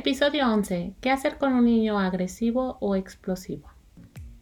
Episodio 0.00 0.50
11. 0.50 0.94
¿Qué 1.02 1.10
hacer 1.10 1.36
con 1.36 1.52
un 1.52 1.66
niño 1.66 1.98
agresivo 1.98 2.78
o 2.80 2.96
explosivo? 2.96 3.68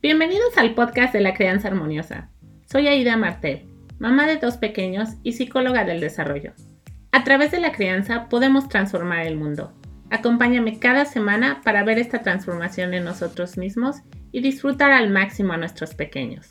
Bienvenidos 0.00 0.56
al 0.56 0.76
podcast 0.76 1.12
de 1.12 1.20
la 1.20 1.34
crianza 1.34 1.66
armoniosa. 1.66 2.30
Soy 2.64 2.86
Aida 2.86 3.16
Martel, 3.16 3.68
mamá 3.98 4.28
de 4.28 4.36
dos 4.36 4.56
pequeños 4.56 5.08
y 5.24 5.32
psicóloga 5.32 5.84
del 5.84 6.00
desarrollo. 6.00 6.52
A 7.10 7.24
través 7.24 7.50
de 7.50 7.58
la 7.58 7.72
crianza 7.72 8.28
podemos 8.28 8.68
transformar 8.68 9.26
el 9.26 9.36
mundo. 9.36 9.72
Acompáñame 10.10 10.78
cada 10.78 11.04
semana 11.06 11.60
para 11.64 11.82
ver 11.82 11.98
esta 11.98 12.22
transformación 12.22 12.94
en 12.94 13.02
nosotros 13.02 13.58
mismos 13.58 13.96
y 14.30 14.42
disfrutar 14.42 14.92
al 14.92 15.10
máximo 15.10 15.54
a 15.54 15.56
nuestros 15.56 15.92
pequeños. 15.92 16.46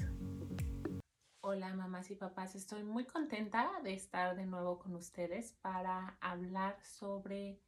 Hola 1.39 1.73
mamás 1.73 2.11
y 2.11 2.15
papás, 2.15 2.55
estoy 2.55 2.83
muy 2.83 3.05
contenta 3.05 3.69
de 3.85 3.93
estar 3.93 4.35
de 4.35 4.45
nuevo 4.45 4.79
con 4.79 4.95
ustedes 4.95 5.53
para 5.61 6.17
hablar 6.19 6.75
sobre 6.83 7.61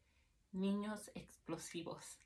niños 0.52 1.12
explosivos. 1.16 2.20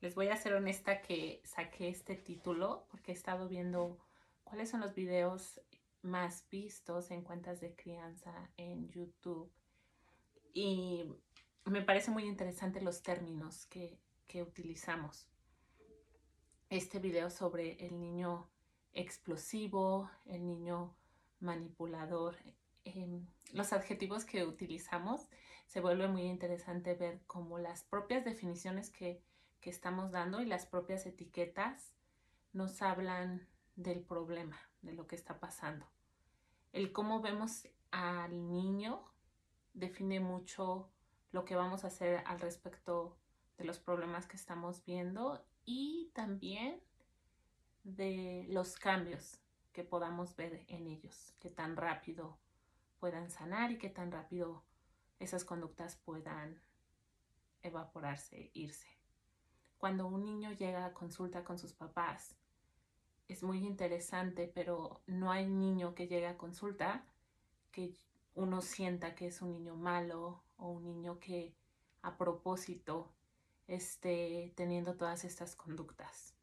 Les 0.00 0.14
voy 0.14 0.28
a 0.28 0.36
ser 0.36 0.54
honesta 0.54 1.00
que 1.00 1.40
saqué 1.44 1.88
este 1.88 2.16
título 2.16 2.86
porque 2.90 3.12
he 3.12 3.14
estado 3.14 3.48
viendo 3.48 3.98
cuáles 4.44 4.70
son 4.70 4.80
los 4.80 4.94
videos 4.94 5.60
más 6.02 6.46
vistos 6.50 7.10
en 7.10 7.22
cuentas 7.22 7.60
de 7.60 7.74
crianza 7.74 8.50
en 8.56 8.88
YouTube 8.90 9.50
y 10.52 11.04
me 11.64 11.82
parece 11.82 12.10
muy 12.10 12.24
interesante 12.24 12.80
los 12.80 13.02
términos 13.02 13.66
que, 13.66 13.98
utilizamos. 14.42 15.28
Este 16.68 16.98
video 16.98 17.30
sobre 17.30 17.86
el 17.86 18.00
niño 18.00 18.50
explosivo, 18.92 20.10
el 20.26 20.44
niño 20.44 20.96
manipulador, 21.38 22.36
em, 22.84 23.24
los 23.52 23.72
adjetivos 23.72 24.24
que 24.24 24.44
utilizamos, 24.44 25.28
se 25.66 25.80
vuelve 25.80 26.08
muy 26.08 26.22
interesante 26.22 26.94
ver 26.94 27.22
cómo 27.26 27.58
las 27.58 27.84
propias 27.84 28.24
definiciones 28.24 28.90
que, 28.90 29.22
que 29.60 29.70
estamos 29.70 30.10
dando 30.10 30.40
y 30.40 30.46
las 30.46 30.66
propias 30.66 31.06
etiquetas 31.06 31.94
nos 32.52 32.80
hablan 32.82 33.48
del 33.76 34.02
problema, 34.02 34.58
de 34.82 34.92
lo 34.92 35.06
que 35.06 35.16
está 35.16 35.40
pasando. 35.40 35.86
El 36.72 36.92
cómo 36.92 37.20
vemos 37.20 37.68
al 37.90 38.50
niño 38.50 39.04
define 39.72 40.20
mucho 40.20 40.90
lo 41.32 41.44
que 41.44 41.56
vamos 41.56 41.84
a 41.84 41.88
hacer 41.88 42.22
al 42.26 42.40
respecto 42.40 43.18
de 43.58 43.64
los 43.64 43.78
problemas 43.78 44.26
que 44.26 44.36
estamos 44.36 44.84
viendo 44.84 45.44
y 45.64 46.10
también 46.14 46.80
de 47.82 48.46
los 48.48 48.76
cambios 48.76 49.40
que 49.72 49.84
podamos 49.84 50.36
ver 50.36 50.64
en 50.68 50.86
ellos, 50.86 51.34
que 51.40 51.50
tan 51.50 51.76
rápido 51.76 52.38
puedan 52.98 53.30
sanar 53.30 53.72
y 53.72 53.78
que 53.78 53.90
tan 53.90 54.12
rápido 54.12 54.64
esas 55.24 55.44
conductas 55.44 55.96
puedan 55.96 56.60
evaporarse, 57.62 58.50
irse. 58.54 58.88
Cuando 59.78 60.06
un 60.06 60.24
niño 60.24 60.52
llega 60.52 60.84
a 60.86 60.94
consulta 60.94 61.44
con 61.44 61.58
sus 61.58 61.72
papás, 61.72 62.36
es 63.28 63.42
muy 63.42 63.64
interesante, 63.66 64.50
pero 64.54 65.00
no 65.06 65.32
hay 65.32 65.46
niño 65.46 65.94
que 65.94 66.06
llegue 66.06 66.26
a 66.26 66.38
consulta 66.38 67.04
que 67.72 67.94
uno 68.34 68.60
sienta 68.62 69.14
que 69.14 69.26
es 69.26 69.42
un 69.42 69.52
niño 69.52 69.76
malo 69.76 70.42
o 70.56 70.70
un 70.70 70.84
niño 70.84 71.18
que 71.18 71.54
a 72.02 72.16
propósito 72.16 73.12
esté 73.66 74.52
teniendo 74.56 74.96
todas 74.96 75.24
estas 75.24 75.56
conductas. 75.56 76.34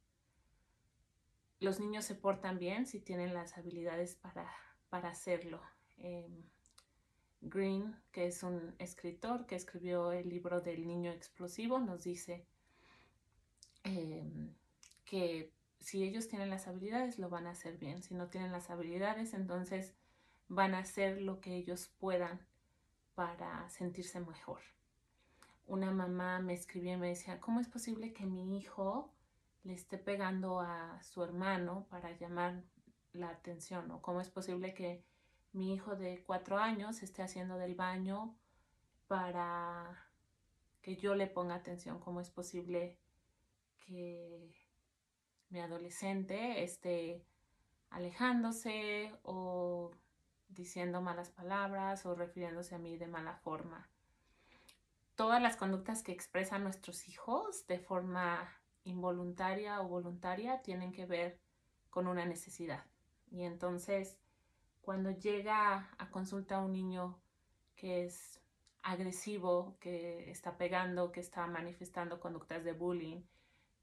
Los 1.60 1.80
niños 1.80 2.06
se 2.06 2.16
portan 2.16 2.58
bien 2.58 2.88
si 2.88 3.00
tienen 3.00 3.34
las 3.34 3.58
habilidades 3.58 4.16
para, 4.16 4.52
para 4.90 5.10
hacerlo. 5.10 5.62
Em, 5.98 6.44
Green, 7.42 7.96
que 8.12 8.28
es 8.28 8.44
un 8.44 8.76
escritor 8.78 9.46
que 9.46 9.56
escribió 9.56 10.12
el 10.12 10.30
libro 10.30 10.62
del 10.62 10.88
niño 10.88 11.12
explosivo, 11.12 11.80
nos 11.80 12.04
dice 12.04 12.46
em, 13.84 14.54
que 15.06 15.52
si 15.80 16.04
ellos 16.04 16.28
tienen 16.28 16.52
las 16.52 16.68
habilidades, 16.68 17.18
lo 17.18 17.30
van 17.30 17.48
a 17.48 17.52
hacer 17.52 17.78
bien. 17.78 18.04
Si 18.04 18.14
no 18.14 18.28
tienen 18.28 18.52
las 18.52 18.70
habilidades, 18.70 19.34
entonces 19.34 19.96
van 20.48 20.76
a 20.76 20.80
hacer 20.80 21.22
lo 21.22 21.42
que 21.42 21.56
ellos 21.56 21.90
puedan 22.00 22.40
para 23.16 23.68
sentirse 23.70 24.20
mejor. 24.20 24.62
Una 25.66 25.92
mamá 25.92 26.40
me 26.40 26.54
escribió 26.54 26.94
y 26.94 26.98
me 26.98 27.10
decía, 27.10 27.40
¿cómo 27.40 27.60
es 27.60 27.68
posible 27.68 28.14
que 28.14 28.26
mi 28.26 28.58
hijo 28.58 29.12
le 29.64 29.74
esté 29.74 29.98
pegando 29.98 30.60
a 30.60 31.02
su 31.02 31.24
hermano 31.24 31.88
para 31.90 32.12
llamar 32.18 32.64
la 33.14 33.30
atención? 33.30 33.90
¿O 33.92 34.02
cómo 34.02 34.22
es 34.22 34.30
posible 34.30 34.74
que 34.74 35.04
mi 35.54 35.74
hijo 35.74 35.96
de 35.96 36.24
cuatro 36.26 36.58
años 36.58 37.04
esté 37.04 37.24
haciendo 37.24 37.58
del 37.58 37.76
baño 37.76 38.36
para 39.08 40.08
que 40.82 40.96
yo 40.98 41.16
le 41.16 41.28
ponga 41.28 41.56
atención? 41.56 42.00
¿Cómo 42.00 42.22
es 42.22 42.30
posible 42.30 42.98
que 43.80 44.54
mi 45.50 45.60
adolescente 45.60 46.64
esté 46.64 47.26
alejándose 47.90 49.14
o 49.24 49.92
diciendo 50.50 51.02
malas 51.02 51.30
palabras 51.30 52.06
o 52.06 52.16
refiriéndose 52.16 52.76
a 52.76 52.80
mí 52.80 52.98
de 52.98 53.08
mala 53.08 53.36
forma. 53.36 53.90
Todas 55.16 55.42
las 55.42 55.56
conductas 55.56 56.04
que 56.04 56.12
expresan 56.12 56.64
nuestros 56.64 57.08
hijos 57.08 57.68
de 57.68 57.80
forma 57.80 58.50
involuntaria 58.84 59.82
o 59.82 59.88
voluntaria 59.88 60.62
tienen 60.62 60.92
que 60.92 61.06
ver 61.06 61.40
con 61.90 62.08
una 62.08 62.26
necesidad. 62.26 62.86
Y 63.30 63.44
entonces, 63.44 64.18
cuando 64.82 65.12
llega 65.12 65.90
a 65.98 66.10
consulta 66.10 66.60
un 66.60 66.74
niño 66.74 67.20
que 67.76 68.06
es 68.06 68.42
agresivo, 68.84 69.78
que 69.80 70.30
está 70.32 70.58
pegando, 70.58 71.12
que 71.12 71.20
está 71.20 71.46
manifestando 71.48 72.20
conductas 72.20 72.64
de 72.64 72.74
bullying, 72.74 73.22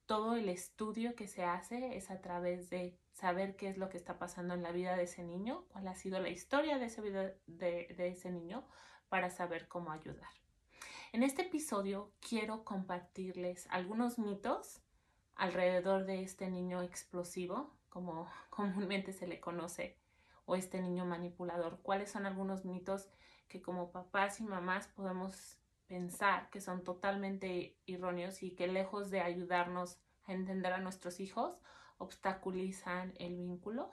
todo 0.07 0.37
el 0.37 0.49
estudio 0.49 1.15
que 1.15 1.29
se 1.29 1.45
hace 1.45 1.97
es 1.97 2.11
a 2.11 2.21
través 2.21 2.71
de 2.71 2.99
saber 3.13 3.57
qué 3.57 3.69
es 3.69 3.77
lo 3.77 3.89
que 3.91 3.99
está 3.99 4.19
pasando 4.19 4.55
en 4.55 4.63
la 4.63 4.73
vida 4.73 4.97
de 4.97 5.03
ese 5.05 5.23
niño, 5.23 5.67
cuál 5.69 5.87
ha 5.89 5.95
sido 5.95 6.19
la 6.21 6.31
historia 6.31 6.79
de 6.79 6.87
ese, 6.87 7.03
de, 7.03 7.37
de 7.47 8.09
ese 8.09 8.31
niño, 8.31 8.67
para 9.09 9.31
saber 9.31 9.69
cómo 9.69 9.93
ayudar. 9.93 10.31
En 11.13 11.23
este 11.23 11.43
episodio 11.43 12.13
quiero 12.21 12.65
compartirles 12.65 13.67
algunos 13.71 14.19
mitos 14.19 14.81
alrededor 15.37 16.05
de 16.05 16.23
este 16.23 16.51
niño 16.51 16.83
explosivo, 16.83 17.75
como 17.89 18.29
comúnmente 18.51 19.13
se 19.13 19.27
le 19.27 19.41
conoce, 19.41 19.97
o 20.49 20.57
este 20.57 20.81
niño 20.81 21.05
manipulador. 21.05 21.79
¿Cuáles 21.83 22.11
son 22.11 22.25
algunos 22.25 22.65
mitos 22.65 23.11
que 23.49 23.61
como 23.61 23.93
papás 23.93 24.41
y 24.41 24.45
mamás 24.45 24.89
podemos 24.89 25.59
pensar 25.87 26.49
que 26.51 26.61
son 26.61 26.83
totalmente 26.83 27.77
erróneos 27.87 28.43
y 28.43 28.53
que 28.53 28.67
lejos 28.67 29.11
de 29.11 29.21
ayudarnos 29.21 29.99
a 30.25 30.33
entender 30.33 30.73
a 30.73 30.81
nuestros 30.81 31.21
hijos, 31.21 31.59
obstaculizan 31.99 33.13
el 33.19 33.37
vínculo. 33.37 33.91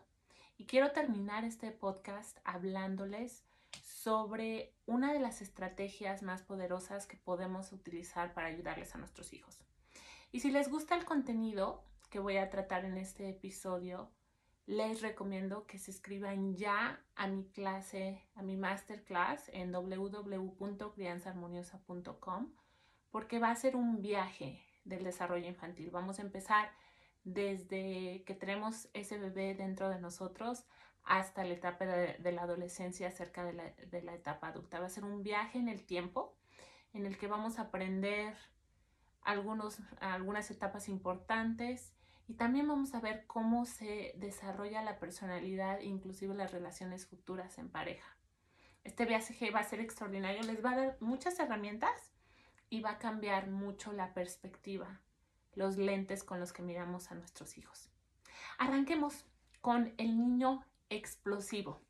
Y 0.57 0.65
quiero 0.65 0.91
terminar 0.91 1.43
este 1.43 1.71
podcast 1.71 2.37
hablándoles 2.45 3.45
sobre 3.83 4.73
una 4.85 5.11
de 5.11 5.19
las 5.19 5.41
estrategias 5.41 6.21
más 6.21 6.41
poderosas 6.41 7.05
que 7.05 7.17
podemos 7.17 7.73
utilizar 7.73 8.33
para 8.33 8.47
ayudarles 8.47 8.95
a 8.95 8.97
nuestros 8.97 9.33
hijos. 9.33 9.59
Y 10.31 10.39
si 10.39 10.51
les 10.51 10.69
gusta 10.69 10.95
el 10.95 11.03
contenido 11.03 11.83
que 12.09 12.19
voy 12.19 12.37
a 12.37 12.49
tratar 12.49 12.85
en 12.85 12.97
este 12.97 13.29
episodio, 13.29 14.09
les 14.65 15.01
recomiendo 15.01 15.67
que 15.67 15.77
se 15.77 15.91
escriban 15.91 16.55
ya 16.55 17.03
a 17.15 17.27
mi 17.27 17.45
clase, 17.45 18.23
a 18.35 18.41
mi 18.41 18.57
masterclass 18.57 19.49
en 19.49 19.71
www.crianzaharmoniosa.com 19.71 22.51
porque 23.11 23.37
va 23.39 23.51
a 23.51 23.55
ser 23.55 23.75
un 23.75 24.01
viaje 24.01 24.65
del 24.83 25.03
desarrollo 25.03 25.47
infantil. 25.47 25.91
Vamos 25.91 26.17
a 26.19 26.23
empezar 26.23 26.71
desde 27.23 28.23
que 28.25 28.33
tenemos 28.33 28.89
ese 28.93 29.17
bebé 29.17 29.55
dentro 29.55 29.89
de 29.89 29.99
nosotros 29.99 30.65
hasta 31.03 31.43
la 31.43 31.53
etapa 31.53 31.85
de, 31.85 32.31
la 32.31 32.41
adolescencia, 32.41 33.11
cerca 33.11 33.43
de 33.43 33.53
la, 33.53 33.71
de 33.71 34.01
la 34.01 34.15
etapa 34.15 34.47
adulta. 34.47 34.79
Va 34.79 34.87
a 34.87 34.89
ser 34.89 35.05
un 35.05 35.21
viaje 35.23 35.59
en 35.59 35.69
el 35.69 35.85
tiempo 35.85 36.35
en 36.93 37.05
el 37.05 37.17
que 37.17 37.27
vamos 37.27 37.59
a 37.59 37.63
aprender 37.63 38.35
algunas 39.21 40.51
etapas 40.51 40.89
importantes 40.89 41.94
y 42.27 42.33
también 42.33 42.67
vamos 42.67 42.93
a 42.93 42.99
ver 42.99 43.25
cómo 43.27 43.65
se 43.65 44.13
desarrolla 44.17 44.81
la 44.81 44.99
personalidad, 44.99 45.81
inclusive 45.81 46.33
las 46.33 46.51
relaciones 46.51 47.05
futuras 47.05 47.57
en 47.57 47.69
pareja. 47.69 48.17
Este 48.83 49.05
viaje 49.05 49.51
va 49.51 49.59
a 49.59 49.63
ser 49.63 49.79
extraordinario, 49.79 50.43
les 50.43 50.63
va 50.63 50.71
a 50.71 50.77
dar 50.77 50.97
muchas 50.99 51.39
herramientas 51.39 52.11
y 52.69 52.81
va 52.81 52.91
a 52.91 52.99
cambiar 52.99 53.49
mucho 53.49 53.93
la 53.93 54.13
perspectiva, 54.13 55.01
los 55.53 55.77
lentes 55.77 56.23
con 56.23 56.39
los 56.39 56.53
que 56.53 56.63
miramos 56.63 57.11
a 57.11 57.15
nuestros 57.15 57.57
hijos. 57.57 57.89
Arranquemos 58.57 59.25
con 59.61 59.93
el 59.97 60.17
niño 60.17 60.63
explosivo. 60.89 61.81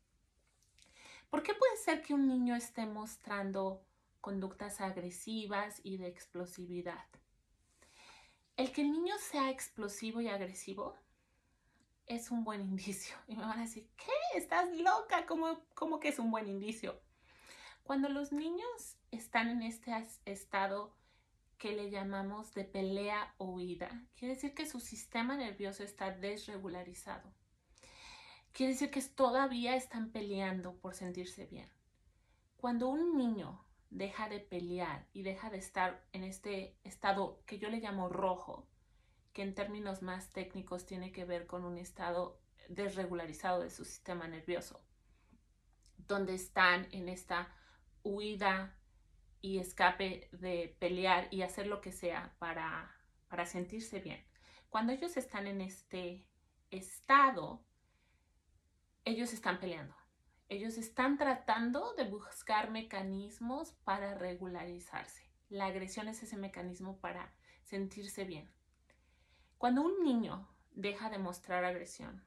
¿Por 1.30 1.42
qué 1.42 1.54
puede 1.54 1.76
ser 1.76 2.02
que 2.02 2.14
un 2.14 2.26
niño 2.26 2.54
esté 2.54 2.86
mostrando 2.86 3.82
conductas 4.20 4.80
agresivas 4.80 5.80
y 5.82 5.98
de 5.98 6.08
explosividad? 6.08 7.04
El 8.56 8.72
que 8.72 8.80
el 8.80 8.90
niño 8.90 9.14
sea 9.18 9.50
explosivo 9.50 10.22
y 10.22 10.28
agresivo 10.28 10.96
es 12.06 12.30
un 12.30 12.42
buen 12.42 12.60
indicio. 12.70 13.16
Y 13.28 13.36
me 13.36 13.42
van 13.42 13.58
a 13.58 13.62
decir, 13.62 13.88
¿qué? 13.96 14.38
¿Estás 14.38 14.74
loca? 14.78 15.26
¿Cómo, 15.26 16.00
que 16.00 16.08
es 16.08 16.18
un 16.18 16.30
buen 16.30 16.48
indicio? 16.48 17.00
Cuando 17.82 18.08
los 18.08 18.32
niños 18.32 18.96
están 19.10 19.48
en 19.48 19.62
este 19.62 19.92
estado 20.24 20.96
que 21.58 21.72
le 21.72 21.90
llamamos 21.90 22.52
de 22.54 22.64
pelea 22.64 23.34
o 23.38 23.46
huida. 23.46 23.88
Quiere 24.14 24.34
decir 24.34 24.54
que 24.54 24.66
su 24.66 24.80
sistema 24.80 25.36
nervioso 25.36 25.82
está 25.82 26.10
desregularizado. 26.10 27.32
Quiere 28.52 28.72
decir 28.72 28.90
que 28.90 29.02
todavía 29.02 29.76
están 29.76 30.10
peleando 30.10 30.76
por 30.76 30.94
sentirse 30.94 31.46
bien. 31.46 31.70
Cuando 32.56 32.88
un 32.88 33.16
niño 33.16 33.65
deja 33.96 34.28
de 34.28 34.40
pelear 34.40 35.06
y 35.14 35.22
deja 35.22 35.48
de 35.48 35.56
estar 35.56 36.04
en 36.12 36.22
este 36.22 36.76
estado 36.84 37.42
que 37.46 37.58
yo 37.58 37.70
le 37.70 37.80
llamo 37.80 38.10
rojo, 38.10 38.68
que 39.32 39.42
en 39.42 39.54
términos 39.54 40.02
más 40.02 40.30
técnicos 40.32 40.84
tiene 40.84 41.12
que 41.12 41.24
ver 41.24 41.46
con 41.46 41.64
un 41.64 41.78
estado 41.78 42.38
desregularizado 42.68 43.62
de 43.62 43.70
su 43.70 43.86
sistema 43.86 44.28
nervioso, 44.28 44.84
donde 45.96 46.34
están 46.34 46.88
en 46.92 47.08
esta 47.08 47.48
huida 48.02 48.76
y 49.40 49.60
escape 49.60 50.28
de 50.30 50.76
pelear 50.78 51.28
y 51.30 51.40
hacer 51.40 51.66
lo 51.66 51.80
que 51.80 51.92
sea 51.92 52.34
para, 52.38 52.94
para 53.28 53.46
sentirse 53.46 54.00
bien. 54.00 54.22
Cuando 54.68 54.92
ellos 54.92 55.16
están 55.16 55.46
en 55.46 55.62
este 55.62 56.26
estado, 56.70 57.64
ellos 59.06 59.32
están 59.32 59.58
peleando. 59.58 59.94
Ellos 60.48 60.78
están 60.78 61.18
tratando 61.18 61.94
de 61.94 62.04
buscar 62.04 62.70
mecanismos 62.70 63.72
para 63.82 64.14
regularizarse. 64.14 65.28
La 65.48 65.66
agresión 65.66 66.06
es 66.06 66.22
ese 66.22 66.36
mecanismo 66.36 66.98
para 67.00 67.32
sentirse 67.64 68.24
bien. 68.24 68.48
Cuando 69.58 69.82
un 69.82 70.04
niño 70.04 70.48
deja 70.70 71.10
de 71.10 71.18
mostrar 71.18 71.64
agresión, 71.64 72.24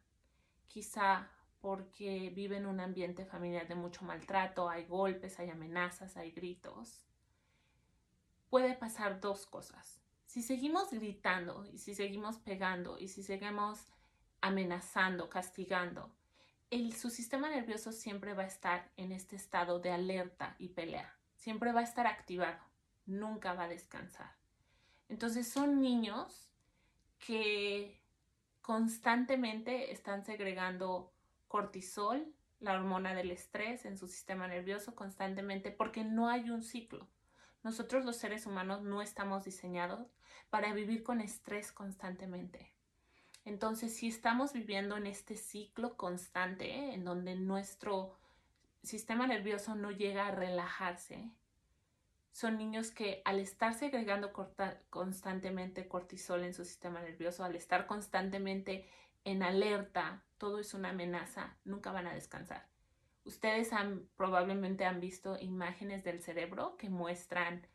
quizá 0.68 1.30
porque 1.62 2.30
vive 2.36 2.58
en 2.58 2.66
un 2.66 2.82
ambiente 2.82 3.26
familiar 3.26 3.70
de 3.70 3.76
mucho 3.76 4.04
maltrato, 4.04 4.70
hay 4.70 4.86
golpes, 4.86 5.40
hay 5.40 5.50
amenazas, 5.50 6.18
hay 6.18 6.32
gritos, 6.32 7.06
puede 8.50 8.76
pasar 8.76 9.22
dos 9.22 9.46
cosas. 9.46 10.02
Si 10.26 10.42
seguimos 10.42 10.92
gritando 10.92 11.66
y 11.72 11.78
si 11.78 11.96
seguimos 11.96 12.38
pegando 12.38 13.00
y 13.00 13.08
si 13.08 13.24
seguimos 13.24 13.88
amenazando, 14.42 15.30
castigando, 15.30 16.14
el, 16.70 16.94
su 16.96 17.10
sistema 17.10 17.50
nervioso 17.50 17.92
siempre 17.92 18.34
va 18.34 18.44
a 18.44 18.48
estar 18.48 18.92
en 18.98 19.12
este 19.12 19.36
estado 19.36 19.80
de 19.80 19.92
alerta 19.92 20.56
y 20.60 20.70
pelea. 20.70 21.16
Siempre 21.36 21.72
va 21.72 21.80
a 21.82 21.84
estar 21.84 22.08
activado, 22.08 22.60
nunca 23.06 23.54
va 23.54 23.64
a 23.64 23.70
descansar. 23.70 24.36
Entonces 25.08 25.52
son 25.52 25.82
niños 25.82 26.50
que 27.18 28.00
constantemente 28.62 29.92
están 29.92 30.24
segregando 30.24 31.12
cortisol, 31.48 32.34
la 32.60 32.74
hormona 32.74 33.16
del 33.16 33.32
estrés 33.32 33.86
en 33.86 33.98
su 33.98 34.08
sistema 34.08 34.48
nervioso 34.48 34.94
constantemente 34.94 35.72
porque 35.72 36.04
no 36.04 36.30
hay 36.30 36.50
un 36.50 36.62
ciclo. 36.62 37.08
Nosotros 37.64 38.06
los 38.06 38.18
seres 38.18 38.46
humanos 38.46 38.82
no 38.82 39.02
estamos 39.02 39.46
diseñados 39.46 40.16
para 40.50 40.74
vivir 40.74 41.04
con 41.04 41.22
estrés 41.22 41.72
constantemente. 41.72 42.74
Entonces, 43.46 43.96
si 43.96 44.08
estamos 44.08 44.54
viviendo 44.54 44.98
en 44.98 45.08
este 45.08 45.36
ciclo 45.36 45.98
constante, 45.98 46.76
¿eh? 46.76 46.94
en 46.94 47.06
donde 47.06 47.36
nuestro 47.36 48.18
sistema 48.84 49.28
nervioso 49.28 49.76
no 49.76 49.92
llega 49.92 50.28
a 50.28 50.32
relajarse, 50.32 51.32
son 52.32 52.58
niños 52.58 52.92
que 52.92 53.22
al 53.26 53.40
estar 53.40 53.74
segregando 53.74 54.32
constantemente 54.90 55.88
cortisol 55.88 56.44
en 56.44 56.54
su 56.54 56.64
sistema 56.64 57.02
nervioso, 57.02 57.44
al 57.44 57.56
estar 57.56 57.88
constantemente 57.88 58.88
en 59.26 59.44
alerta, 59.44 60.24
todo 60.38 60.60
es 60.60 60.74
una 60.74 60.90
amenaza, 60.90 61.58
nunca 61.66 61.92
van 61.92 62.08
a 62.08 62.14
descansar. 62.14 62.68
Ustedes 63.26 63.74
han, 63.74 64.08
probablemente 64.16 64.86
han 64.86 65.00
visto 65.00 65.38
imágenes 65.40 66.04
del 66.04 66.22
cerebro 66.22 66.78
que 66.78 66.90
muestran 66.90 67.68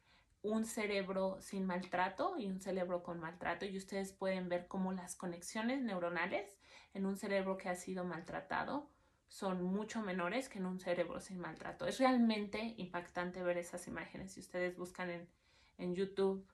un 0.44 0.66
cerebro 0.66 1.38
sin 1.40 1.64
maltrato 1.64 2.36
y 2.38 2.46
un 2.46 2.60
cerebro 2.60 3.02
con 3.02 3.18
maltrato 3.18 3.64
y 3.64 3.78
ustedes 3.78 4.12
pueden 4.12 4.50
ver 4.50 4.68
cómo 4.68 4.92
las 4.92 5.16
conexiones 5.16 5.80
neuronales 5.80 6.58
en 6.92 7.06
un 7.06 7.16
cerebro 7.16 7.56
que 7.56 7.70
ha 7.70 7.74
sido 7.74 8.04
maltratado 8.04 8.90
son 9.26 9.62
mucho 9.62 10.02
menores 10.02 10.50
que 10.50 10.58
en 10.58 10.66
un 10.66 10.78
cerebro 10.78 11.18
sin 11.18 11.38
maltrato. 11.38 11.86
Es 11.86 11.98
realmente 11.98 12.74
impactante 12.76 13.42
ver 13.42 13.56
esas 13.56 13.88
imágenes. 13.88 14.32
Si 14.32 14.40
ustedes 14.40 14.76
buscan 14.76 15.26
en, 15.78 15.94
YouTube, 15.94 16.46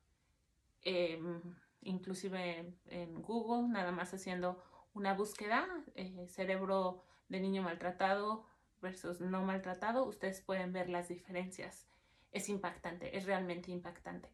em, 0.83 1.43
inclusive 1.83 2.73
en 2.87 3.23
Google, 3.23 3.69
nada 3.69 3.91
más 3.91 4.15
haciendo 4.15 4.63
una 4.95 5.15
búsqueda, 5.15 5.67
eh, 5.97 6.29
cerebro 6.29 7.03
de 7.29 7.41
niño 7.41 7.63
maltratado 7.63 8.47
versus 8.81 9.21
no 9.21 9.43
maltratado, 9.43 10.05
ustedes 10.05 10.41
pueden 10.43 10.73
ver 10.73 10.89
las 10.89 11.09
diferencias. 11.09 11.90
Es 12.33 12.49
impactante, 12.49 13.17
es 13.17 13.25
realmente 13.25 13.71
impactante. 13.71 14.33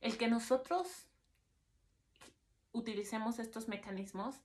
El 0.00 0.16
que 0.16 0.28
nosotros 0.28 1.06
utilicemos 2.72 3.38
estos 3.38 3.68
mecanismos 3.68 4.40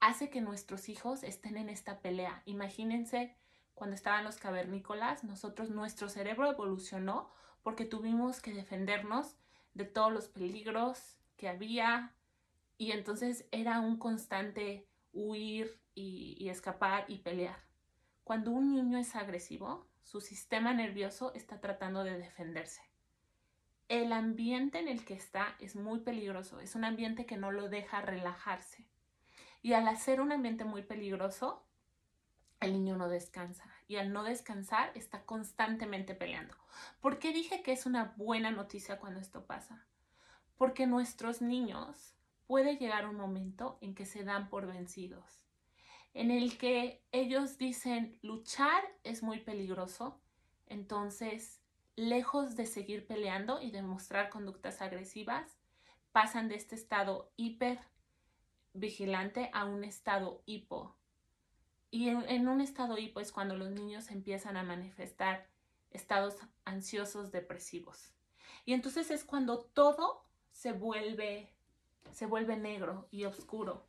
hace 0.00 0.30
que 0.30 0.40
nuestros 0.40 0.88
hijos 0.88 1.22
estén 1.22 1.56
en 1.56 1.68
esta 1.68 2.00
pelea. 2.00 2.42
Imagínense 2.46 3.36
cuando 3.74 3.96
estaban 3.96 4.24
los 4.24 4.36
cavernícolas, 4.36 5.24
nosotros, 5.24 5.70
nuestro 5.70 6.08
cerebro 6.08 6.50
evolucionó 6.50 7.30
porque 7.62 7.84
tuvimos 7.84 8.40
que 8.40 8.52
defendernos 8.52 9.36
de 9.74 9.84
todos 9.84 10.12
los 10.12 10.28
peligros 10.28 11.16
que 11.36 11.48
había 11.48 12.14
y 12.76 12.92
entonces 12.92 13.46
era 13.50 13.80
un 13.80 13.98
constante 13.98 14.86
huir 15.12 15.80
y, 15.94 16.36
y 16.38 16.48
escapar 16.48 17.04
y 17.08 17.18
pelear. 17.18 17.58
Cuando 18.24 18.52
un 18.52 18.72
niño 18.72 18.98
es 18.98 19.16
agresivo, 19.16 19.89
su 20.02 20.20
sistema 20.20 20.72
nervioso 20.74 21.32
está 21.34 21.60
tratando 21.60 22.04
de 22.04 22.18
defenderse. 22.18 22.82
El 23.88 24.12
ambiente 24.12 24.78
en 24.78 24.88
el 24.88 25.04
que 25.04 25.14
está 25.14 25.56
es 25.58 25.76
muy 25.76 26.00
peligroso, 26.00 26.60
es 26.60 26.74
un 26.74 26.84
ambiente 26.84 27.26
que 27.26 27.36
no 27.36 27.50
lo 27.52 27.68
deja 27.68 28.00
relajarse. 28.00 28.86
Y 29.62 29.72
al 29.72 29.88
hacer 29.88 30.20
un 30.20 30.32
ambiente 30.32 30.64
muy 30.64 30.82
peligroso, 30.82 31.66
el 32.60 32.72
niño 32.72 32.96
no 32.96 33.08
descansa 33.08 33.64
y 33.88 33.96
al 33.96 34.12
no 34.12 34.22
descansar 34.22 34.92
está 34.94 35.24
constantemente 35.24 36.14
peleando. 36.14 36.54
¿Por 37.00 37.18
qué 37.18 37.32
dije 37.32 37.62
que 37.62 37.72
es 37.72 37.86
una 37.86 38.14
buena 38.16 38.50
noticia 38.50 38.98
cuando 38.98 39.20
esto 39.20 39.46
pasa? 39.46 39.86
Porque 40.56 40.86
nuestros 40.86 41.40
niños 41.40 42.14
puede 42.46 42.76
llegar 42.76 43.08
un 43.08 43.16
momento 43.16 43.78
en 43.80 43.94
que 43.94 44.06
se 44.06 44.24
dan 44.24 44.50
por 44.50 44.66
vencidos 44.66 45.39
en 46.14 46.30
el 46.30 46.58
que 46.58 47.02
ellos 47.12 47.58
dicen 47.58 48.18
luchar 48.22 48.82
es 49.04 49.22
muy 49.22 49.40
peligroso, 49.40 50.20
entonces 50.66 51.60
lejos 51.96 52.56
de 52.56 52.66
seguir 52.66 53.06
peleando 53.06 53.60
y 53.60 53.70
demostrar 53.70 54.30
conductas 54.30 54.80
agresivas, 54.80 55.58
pasan 56.12 56.48
de 56.48 56.56
este 56.56 56.74
estado 56.74 57.30
hiper 57.36 57.78
vigilante 58.72 59.50
a 59.52 59.64
un 59.64 59.84
estado 59.84 60.42
hipo. 60.46 60.96
Y 61.90 62.08
en, 62.08 62.48
un 62.48 62.60
estado 62.60 62.98
hipo 62.98 63.20
es 63.20 63.32
cuando 63.32 63.56
los 63.56 63.70
niños 63.70 64.10
empiezan 64.10 64.56
a 64.56 64.62
manifestar 64.62 65.48
estados 65.90 66.36
ansiosos 66.64 67.32
depresivos. 67.32 68.14
Y 68.64 68.74
entonces 68.74 69.10
es 69.10 69.24
cuando 69.24 69.60
todo 69.60 70.24
se 70.52 70.72
vuelve 70.72 71.52
se 72.12 72.26
vuelve 72.26 72.56
negro 72.56 73.06
y 73.10 73.24
oscuro. 73.24 73.86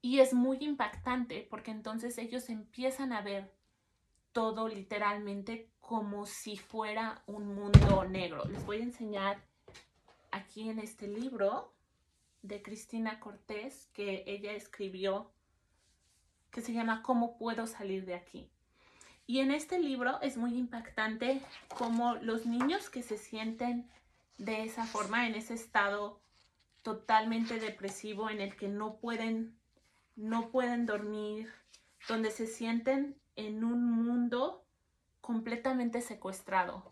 Y 0.00 0.20
es 0.20 0.32
muy 0.32 0.58
impactante 0.60 1.46
porque 1.50 1.70
entonces 1.70 2.18
ellos 2.18 2.48
empiezan 2.48 3.12
a 3.12 3.20
ver 3.20 3.52
todo 4.32 4.68
literalmente 4.68 5.70
como 5.80 6.26
si 6.26 6.56
fuera 6.56 7.22
un 7.26 7.54
mundo 7.54 8.04
negro. 8.04 8.44
Les 8.44 8.64
voy 8.64 8.78
a 8.78 8.84
enseñar 8.84 9.42
aquí 10.30 10.68
en 10.68 10.78
este 10.78 11.08
libro 11.08 11.72
de 12.42 12.62
Cristina 12.62 13.18
Cortés 13.20 13.88
que 13.92 14.24
ella 14.26 14.52
escribió 14.52 15.32
que 16.50 16.60
se 16.62 16.72
llama 16.72 17.02
¿Cómo 17.02 17.36
puedo 17.36 17.66
salir 17.66 18.04
de 18.06 18.14
aquí? 18.14 18.48
Y 19.26 19.40
en 19.40 19.50
este 19.50 19.78
libro 19.78 20.20
es 20.22 20.36
muy 20.36 20.56
impactante 20.56 21.42
como 21.76 22.14
los 22.14 22.46
niños 22.46 22.88
que 22.88 23.02
se 23.02 23.18
sienten 23.18 23.90
de 24.38 24.62
esa 24.62 24.86
forma, 24.86 25.26
en 25.26 25.34
ese 25.34 25.54
estado 25.54 26.20
totalmente 26.82 27.60
depresivo 27.60 28.30
en 28.30 28.40
el 28.40 28.56
que 28.56 28.68
no 28.68 28.96
pueden 28.96 29.57
no 30.18 30.50
pueden 30.50 30.84
dormir, 30.84 31.48
donde 32.08 32.32
se 32.32 32.48
sienten 32.48 33.16
en 33.36 33.62
un 33.62 33.80
mundo 33.92 34.64
completamente 35.20 36.00
secuestrado. 36.00 36.90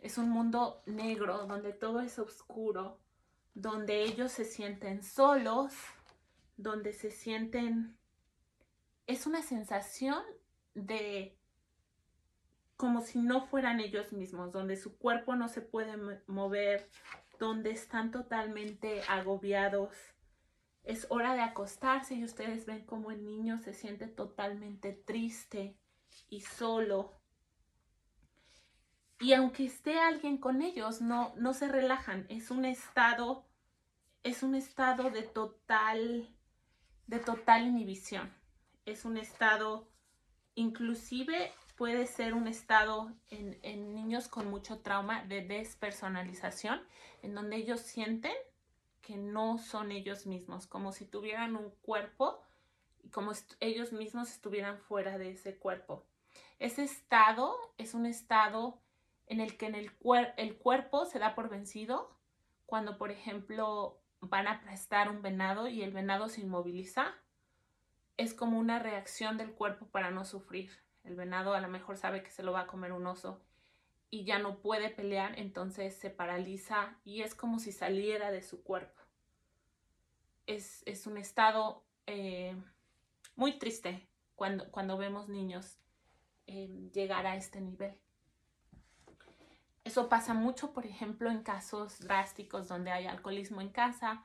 Es 0.00 0.16
un 0.16 0.30
mundo 0.30 0.80
negro, 0.86 1.46
donde 1.46 1.72
todo 1.72 2.00
es 2.00 2.20
oscuro, 2.20 3.00
donde 3.54 4.02
ellos 4.04 4.30
se 4.30 4.44
sienten 4.44 5.02
solos, 5.02 5.74
donde 6.56 6.92
se 6.92 7.10
sienten... 7.10 7.98
Es 9.08 9.26
una 9.26 9.42
sensación 9.42 10.22
de 10.74 11.36
como 12.76 13.00
si 13.00 13.18
no 13.18 13.46
fueran 13.46 13.80
ellos 13.80 14.12
mismos, 14.12 14.52
donde 14.52 14.76
su 14.76 14.96
cuerpo 14.98 15.34
no 15.34 15.48
se 15.48 15.62
puede 15.62 15.96
mover, 16.28 16.88
donde 17.40 17.70
están 17.70 18.12
totalmente 18.12 19.02
agobiados, 19.08 19.96
es 20.86 21.06
hora 21.10 21.34
de 21.34 21.40
acostarse 21.42 22.14
y 22.14 22.24
ustedes 22.24 22.64
ven 22.64 22.86
cómo 22.86 23.10
el 23.10 23.24
niño 23.24 23.58
se 23.58 23.74
siente 23.74 24.06
totalmente 24.06 24.92
triste 24.92 25.76
y 26.30 26.40
solo. 26.40 27.12
y 29.18 29.32
aunque 29.32 29.64
esté 29.64 29.98
alguien 29.98 30.38
con 30.38 30.62
ellos, 30.62 31.00
no, 31.00 31.34
no 31.36 31.54
se 31.54 31.68
relajan. 31.68 32.26
Es 32.28 32.50
un 32.50 32.64
estado, 32.64 33.46
es 34.22 34.42
un 34.42 34.54
estado 34.54 35.10
de 35.10 35.22
total, 35.22 36.28
de 37.06 37.18
total 37.18 37.66
inhibición. 37.66 38.32
Es 38.84 39.04
un 39.04 39.16
estado, 39.16 39.88
inclusive 40.54 41.52
puede 41.76 42.06
ser 42.06 42.34
un 42.34 42.46
estado 42.46 43.12
en, 43.30 43.58
en 43.62 43.94
niños 43.94 44.28
con 44.28 44.48
mucho 44.50 44.80
trauma 44.80 45.24
de 45.24 45.42
despersonalización, 45.42 46.80
en 47.22 47.34
donde 47.34 47.56
ellos 47.56 47.80
sienten 47.80 48.34
que 49.06 49.16
no 49.16 49.58
son 49.58 49.92
ellos 49.92 50.26
mismos, 50.26 50.66
como 50.66 50.90
si 50.90 51.06
tuvieran 51.06 51.54
un 51.54 51.70
cuerpo 51.82 52.42
y 53.04 53.10
como 53.10 53.30
ellos 53.60 53.92
mismos 53.92 54.32
estuvieran 54.32 54.78
fuera 54.78 55.16
de 55.16 55.30
ese 55.30 55.56
cuerpo. 55.56 56.04
Ese 56.58 56.82
estado 56.82 57.56
es 57.78 57.94
un 57.94 58.04
estado 58.04 58.80
en 59.28 59.40
el 59.40 59.56
que 59.56 59.66
en 59.66 59.76
el, 59.76 59.92
el 60.36 60.56
cuerpo 60.56 61.04
se 61.04 61.20
da 61.20 61.36
por 61.36 61.48
vencido 61.48 62.18
cuando, 62.66 62.98
por 62.98 63.12
ejemplo, 63.12 64.00
van 64.20 64.48
a 64.48 64.54
aplastar 64.54 65.08
un 65.08 65.22
venado 65.22 65.68
y 65.68 65.82
el 65.82 65.92
venado 65.92 66.28
se 66.28 66.40
inmoviliza. 66.40 67.14
Es 68.16 68.34
como 68.34 68.58
una 68.58 68.80
reacción 68.80 69.36
del 69.36 69.52
cuerpo 69.52 69.86
para 69.86 70.10
no 70.10 70.24
sufrir. 70.24 70.72
El 71.04 71.14
venado 71.14 71.54
a 71.54 71.60
lo 71.60 71.68
mejor 71.68 71.96
sabe 71.96 72.24
que 72.24 72.32
se 72.32 72.42
lo 72.42 72.50
va 72.50 72.62
a 72.62 72.66
comer 72.66 72.90
un 72.90 73.06
oso 73.06 73.40
y 74.10 74.24
ya 74.24 74.38
no 74.38 74.60
puede 74.60 74.90
pelear, 74.90 75.38
entonces 75.38 75.94
se 75.96 76.10
paraliza 76.10 76.98
y 77.04 77.22
es 77.22 77.34
como 77.34 77.58
si 77.58 77.72
saliera 77.72 78.30
de 78.30 78.42
su 78.42 78.62
cuerpo. 78.62 79.00
Es, 80.46 80.84
un 81.06 81.18
estado 81.18 81.84
eh, 82.06 82.56
muy 83.34 83.58
triste 83.58 84.08
cuando, 84.36 84.70
cuando 84.70 84.96
vemos 84.96 85.28
niños 85.28 85.78
eh, 86.46 86.88
llegar 86.92 87.26
a 87.26 87.36
este 87.36 87.60
nivel. 87.60 87.94
Eso 89.82 90.08
pasa 90.08 90.34
mucho, 90.34 90.72
por 90.72 90.86
ejemplo, 90.86 91.30
en 91.30 91.42
casos 91.42 91.98
drásticos 92.00 92.68
donde 92.68 92.90
hay 92.92 93.06
alcoholismo 93.06 93.60
en 93.60 93.70
casa 93.70 94.24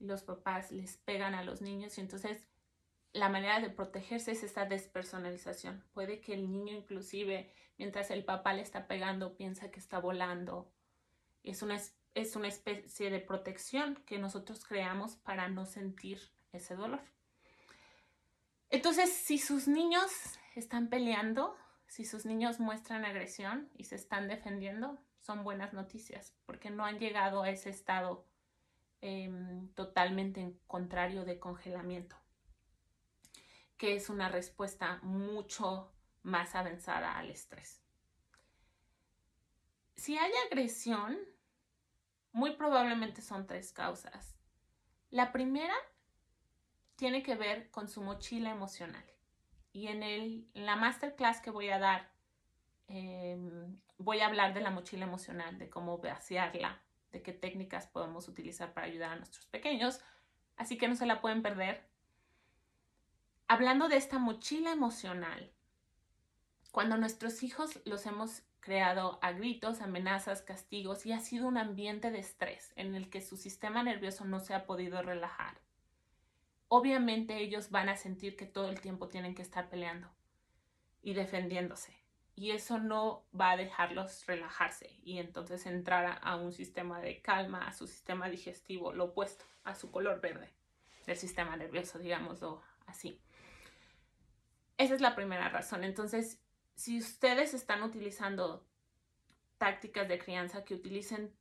los 0.00 0.22
papás 0.22 0.72
les 0.72 0.96
pegan 0.96 1.34
a 1.34 1.44
los 1.44 1.60
niños 1.60 1.96
y 1.96 2.00
entonces 2.00 2.48
la 3.12 3.28
manera 3.28 3.60
de 3.60 3.70
protegerse 3.70 4.32
es 4.32 4.42
esta 4.42 4.66
despersonalización. 4.66 5.84
Puede 5.92 6.20
que 6.20 6.34
el 6.34 6.50
niño 6.50 6.72
inclusive, 6.72 7.52
mientras 7.78 8.10
el 8.10 8.24
papá 8.24 8.52
le 8.52 8.62
está 8.62 8.86
pegando, 8.86 9.36
piensa 9.36 9.70
que 9.70 9.80
está 9.80 9.98
volando. 9.98 10.70
Es 11.42 11.62
una, 11.62 11.80
es 12.14 12.36
una 12.36 12.48
especie 12.48 13.10
de 13.10 13.20
protección 13.20 13.96
que 14.06 14.18
nosotros 14.18 14.64
creamos 14.64 15.16
para 15.16 15.48
no 15.48 15.66
sentir 15.66 16.20
ese 16.52 16.74
dolor. 16.76 17.02
Entonces, 18.70 19.12
si 19.12 19.38
sus 19.38 19.66
niños 19.66 20.10
están 20.54 20.88
peleando, 20.88 21.56
si 21.86 22.04
sus 22.04 22.24
niños 22.24 22.60
muestran 22.60 23.04
agresión 23.04 23.68
y 23.76 23.84
se 23.84 23.96
están 23.96 24.28
defendiendo, 24.28 24.96
son 25.18 25.42
buenas 25.42 25.72
noticias, 25.72 26.36
porque 26.46 26.70
no 26.70 26.84
han 26.84 27.00
llegado 27.00 27.42
a 27.42 27.50
ese 27.50 27.70
estado 27.70 28.24
em, 29.00 29.68
totalmente 29.74 30.54
contrario 30.68 31.24
de 31.24 31.40
congelamiento, 31.40 32.16
que 33.80 33.96
es 33.96 34.10
una 34.10 34.28
respuesta 34.28 34.98
mucho 35.00 35.90
más 36.22 36.54
avanzada 36.54 37.16
al 37.16 37.30
estrés. 37.30 37.80
Si 39.96 40.18
hay 40.18 40.30
agresión, 40.46 41.18
muy 42.30 42.56
probablemente 42.56 43.22
son 43.22 43.46
tres 43.46 43.72
causas. 43.72 44.36
La 45.08 45.32
primera 45.32 45.72
tiene 46.96 47.22
que 47.22 47.36
ver 47.36 47.70
con 47.70 47.88
su 47.88 48.02
mochila 48.02 48.50
emocional. 48.50 49.04
Y 49.72 49.86
en, 49.86 50.02
el, 50.02 50.46
la 50.52 50.76
masterclass 50.76 51.40
que 51.40 51.50
voy 51.50 51.70
a 51.70 51.78
dar, 51.78 52.12
em, 52.86 53.80
voy 53.96 54.20
a 54.20 54.26
hablar 54.26 54.52
de 54.52 54.60
la 54.60 54.70
mochila 54.70 55.06
emocional, 55.06 55.58
de 55.58 55.70
cómo 55.70 55.96
vaciarla, 55.96 56.82
de 57.12 57.22
qué 57.22 57.32
técnicas 57.32 57.86
podemos 57.86 58.28
utilizar 58.28 58.74
para 58.74 58.88
ayudar 58.88 59.12
a 59.12 59.16
nuestros 59.16 59.46
pequeños. 59.46 60.02
Así 60.58 60.76
que 60.76 60.86
no 60.86 60.96
se 60.96 61.06
la 61.06 61.22
pueden 61.22 61.40
perder. 61.40 61.89
Hablando 63.52 63.88
de 63.88 63.96
esta 63.96 64.18
mochila 64.18 64.72
emocional, 64.72 65.50
cuando 66.70 66.96
nuestros 66.96 67.42
hijos 67.42 67.80
los 67.84 68.06
hemos 68.06 68.42
creado 68.60 69.18
a 69.22 69.32
gritos, 69.32 69.80
amenazas, 69.80 70.42
castigos 70.42 71.04
y 71.04 71.12
ha 71.12 71.20
sido 71.20 71.48
un 71.48 71.58
ambiente 71.58 72.10
de 72.10 72.20
estrés 72.20 72.72
en 72.76 72.94
el 72.94 73.10
que 73.10 73.20
su 73.20 73.36
sistema 73.36 73.82
nervioso 73.82 74.24
no 74.24 74.38
se 74.38 74.54
ha 74.54 74.66
podido 74.66 75.02
relajar 75.02 75.60
obviamente 76.70 77.38
ellos 77.38 77.70
van 77.70 77.88
a 77.88 77.96
sentir 77.96 78.36
que 78.36 78.46
todo 78.46 78.70
el 78.70 78.80
tiempo 78.80 79.08
tienen 79.08 79.34
que 79.34 79.42
estar 79.42 79.68
peleando 79.68 80.08
y 81.02 81.14
defendiéndose. 81.14 81.92
Y 82.36 82.52
eso 82.52 82.78
no 82.78 83.24
va 83.38 83.50
a 83.50 83.56
dejarlos 83.56 84.24
relajarse 84.26 84.88
y 85.02 85.18
entonces 85.18 85.66
entrar 85.66 86.20
a, 86.22 86.36
un 86.36 86.52
sistema 86.52 87.00
de 87.00 87.20
calma, 87.20 87.66
a 87.66 87.72
su 87.72 87.86
sistema 87.86 88.30
digestivo, 88.30 88.92
lo 88.92 89.06
opuesto 89.06 89.44
a 89.64 89.74
su 89.74 89.90
color 89.90 90.20
verde 90.20 90.54
del 91.06 91.16
sistema 91.16 91.56
nervioso, 91.56 91.98
digámoslo 91.98 92.62
así. 92.86 93.20
Esa 94.80 94.94
es 94.94 95.00
la 95.00 95.14
primera 95.14 95.48
razón. 95.48 95.84
Entonces, 95.84 96.40
si 96.74 96.98
ustedes 96.98 97.54
están 97.54 97.82
utilizando 97.82 98.66
tácticas 99.58 100.08
de 100.08 100.18
crianza 100.18 100.64
que 100.64 100.74
utilicen 100.74 101.34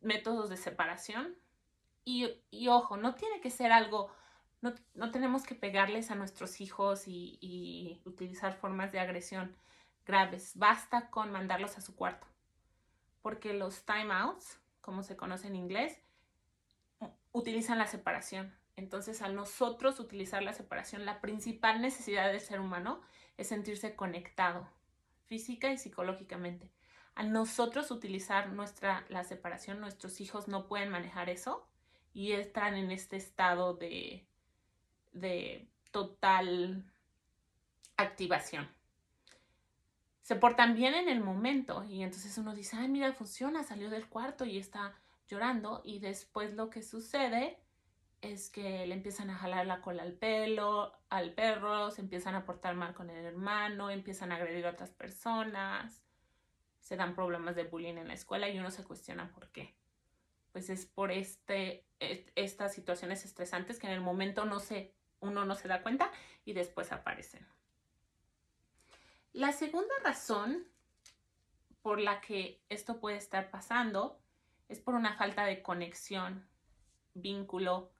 métodos 0.00 0.48
de 0.48 0.56
separación, 0.56 1.36
y, 2.04 2.40
y 2.50 2.68
ojo, 2.68 2.96
no 2.96 3.14
tiene 3.14 3.40
que 3.40 3.50
ser 3.50 3.70
algo 3.70 4.10
no, 4.60 5.10
tenemos 5.10 5.44
que 5.44 5.54
pegarles 5.54 6.10
a 6.10 6.16
nuestros 6.16 6.60
hijos 6.60 7.04
y, 7.06 8.00
utilizar 8.04 8.54
formas 8.54 8.90
de 8.90 8.98
agresión 8.98 9.56
graves. 10.04 10.52
Basta 10.56 11.10
con 11.10 11.30
mandarlos 11.30 11.78
a 11.78 11.80
su 11.80 11.94
cuarto. 11.94 12.26
Porque 13.22 13.52
los 13.52 13.84
timeouts, 13.84 14.58
como 14.80 15.02
se 15.02 15.16
conoce 15.16 15.46
en 15.46 15.56
inglés, 15.56 16.00
utilizan 17.32 17.78
la 17.78 17.86
separación. 17.86 18.52
Entonces, 18.78 19.22
al 19.22 19.34
nosotros 19.34 19.98
utilizar 19.98 20.40
la 20.44 20.52
separación, 20.52 21.04
la 21.04 21.20
principal 21.20 21.82
necesidad 21.82 22.30
del 22.30 22.40
ser 22.40 22.60
humano 22.60 23.00
es 23.36 23.48
sentirse 23.48 23.96
conectado, 23.96 24.68
física 25.26 25.72
y 25.72 25.78
psicológicamente. 25.78 26.70
Al 27.16 27.32
nosotros 27.32 27.90
utilizar 27.90 28.52
nuestra, 28.52 29.04
la 29.08 29.24
separación, 29.24 29.80
nuestros 29.80 30.20
hijos 30.20 30.46
no 30.46 30.68
pueden 30.68 30.90
manejar 30.90 31.28
eso 31.28 31.66
y 32.14 32.32
están 32.32 32.76
en 32.76 32.92
este 32.92 33.16
estado 33.16 33.74
de, 33.74 34.24
de 35.12 35.66
total 35.90 36.84
activación. 37.96 38.68
Se 40.22 40.36
portan 40.36 40.76
bien 40.76 40.94
en 40.94 41.08
el 41.08 41.18
momento 41.18 41.82
y 41.82 42.04
entonces 42.04 42.38
uno 42.38 42.54
dice, 42.54 42.76
ay, 42.76 42.86
mira, 42.86 43.12
funciona, 43.12 43.64
salió 43.64 43.90
del 43.90 44.08
cuarto 44.08 44.44
y 44.44 44.56
está 44.56 44.94
llorando 45.26 45.82
y 45.84 45.98
después 45.98 46.54
lo 46.54 46.70
que 46.70 46.84
sucede 46.84 47.58
es 48.20 48.50
que 48.50 48.86
le 48.86 48.94
empiezan 48.94 49.30
a 49.30 49.36
jalar 49.36 49.66
la 49.66 49.80
cola 49.80 50.02
al 50.02 50.14
pelo, 50.14 50.92
al 51.08 51.34
perro, 51.34 51.90
se 51.90 52.00
empiezan 52.00 52.34
a 52.34 52.44
portar 52.44 52.74
mal 52.74 52.94
con 52.94 53.10
el 53.10 53.24
hermano, 53.24 53.90
empiezan 53.90 54.32
a 54.32 54.36
agredir 54.36 54.66
a 54.66 54.70
otras 54.70 54.90
personas, 54.90 56.02
se 56.80 56.96
dan 56.96 57.14
problemas 57.14 57.54
de 57.54 57.64
bullying 57.64 57.96
en 57.96 58.08
la 58.08 58.14
escuela 58.14 58.48
y 58.48 58.58
uno 58.58 58.70
se 58.70 58.84
cuestiona 58.84 59.30
por 59.32 59.50
qué. 59.50 59.76
Pues 60.52 60.70
es 60.70 60.86
por 60.86 61.12
este, 61.12 61.86
estas 62.34 62.74
situaciones 62.74 63.24
estresantes 63.24 63.78
que 63.78 63.86
en 63.86 63.92
el 63.92 64.00
momento 64.00 64.44
no 64.44 64.60
se 64.60 64.94
uno 65.20 65.44
no 65.44 65.54
se 65.54 65.68
da 65.68 65.82
cuenta 65.82 66.10
y 66.44 66.52
después 66.52 66.92
aparecen. 66.92 67.46
La 69.32 69.52
segunda 69.52 69.94
razón 70.04 70.66
por 71.82 72.00
la 72.00 72.20
que 72.20 72.62
esto 72.68 73.00
puede 73.00 73.16
estar 73.16 73.50
pasando 73.50 74.20
es 74.68 74.80
por 74.80 74.94
una 74.94 75.16
falta 75.16 75.44
de 75.44 75.62
conexión, 75.62 76.48
vínculo, 77.14 77.92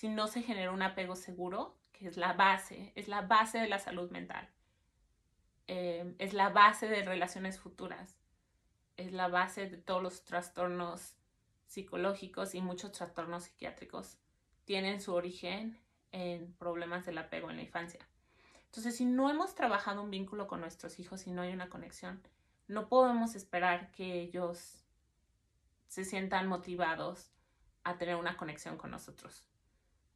si 0.00 0.08
no 0.08 0.28
se 0.28 0.40
genera 0.40 0.70
un 0.70 0.80
apego 0.80 1.14
seguro, 1.14 1.76
que 1.92 2.08
es 2.08 2.16
la 2.16 2.32
base, 2.32 2.90
es 2.94 3.06
la 3.06 3.20
base 3.20 3.58
de 3.58 3.68
la 3.68 3.78
salud 3.78 4.10
mental, 4.10 4.48
eh, 5.66 6.14
es 6.18 6.32
la 6.32 6.48
base 6.48 6.88
de 6.88 7.02
relaciones 7.02 7.60
futuras, 7.60 8.16
es 8.96 9.12
la 9.12 9.28
base 9.28 9.68
de 9.68 9.76
todos 9.76 10.02
los 10.02 10.24
trastornos 10.24 11.16
psicológicos 11.66 12.54
y 12.54 12.62
muchos 12.62 12.92
trastornos 12.92 13.44
psiquiátricos. 13.44 14.16
Tienen 14.64 15.02
su 15.02 15.12
origen 15.12 15.78
en 16.12 16.54
problemas 16.54 17.04
del 17.04 17.18
apego 17.18 17.50
en 17.50 17.56
la 17.56 17.62
infancia. 17.64 18.00
Entonces, 18.64 18.96
si 18.96 19.04
no 19.04 19.28
hemos 19.28 19.54
trabajado 19.54 20.02
un 20.02 20.10
vínculo 20.10 20.46
con 20.46 20.62
nuestros 20.62 20.98
hijos 20.98 21.26
y 21.26 21.30
no 21.30 21.42
hay 21.42 21.52
una 21.52 21.68
conexión, 21.68 22.22
no 22.68 22.88
podemos 22.88 23.34
esperar 23.34 23.90
que 23.90 24.18
ellos 24.18 24.82
se 25.88 26.06
sientan 26.06 26.46
motivados 26.46 27.32
a 27.84 27.98
tener 27.98 28.16
una 28.16 28.38
conexión 28.38 28.78
con 28.78 28.90
nosotros. 28.90 29.49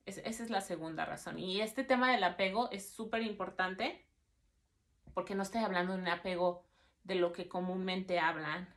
Esa 0.06 0.42
es 0.42 0.50
la 0.50 0.61
segunda 0.61 1.04
razón. 1.04 1.38
Y 1.38 1.61
este 1.61 1.84
tema 1.84 2.12
del 2.12 2.25
apego 2.25 2.70
es 2.70 2.88
súper 2.90 3.23
importante 3.23 4.04
porque 5.14 5.34
no 5.34 5.42
estoy 5.42 5.62
hablando 5.62 5.94
de 5.94 6.00
un 6.00 6.08
apego 6.08 6.64
de 7.04 7.14
lo 7.14 7.32
que 7.32 7.49
comúnmente 7.49 8.18
hablan. 8.18 8.68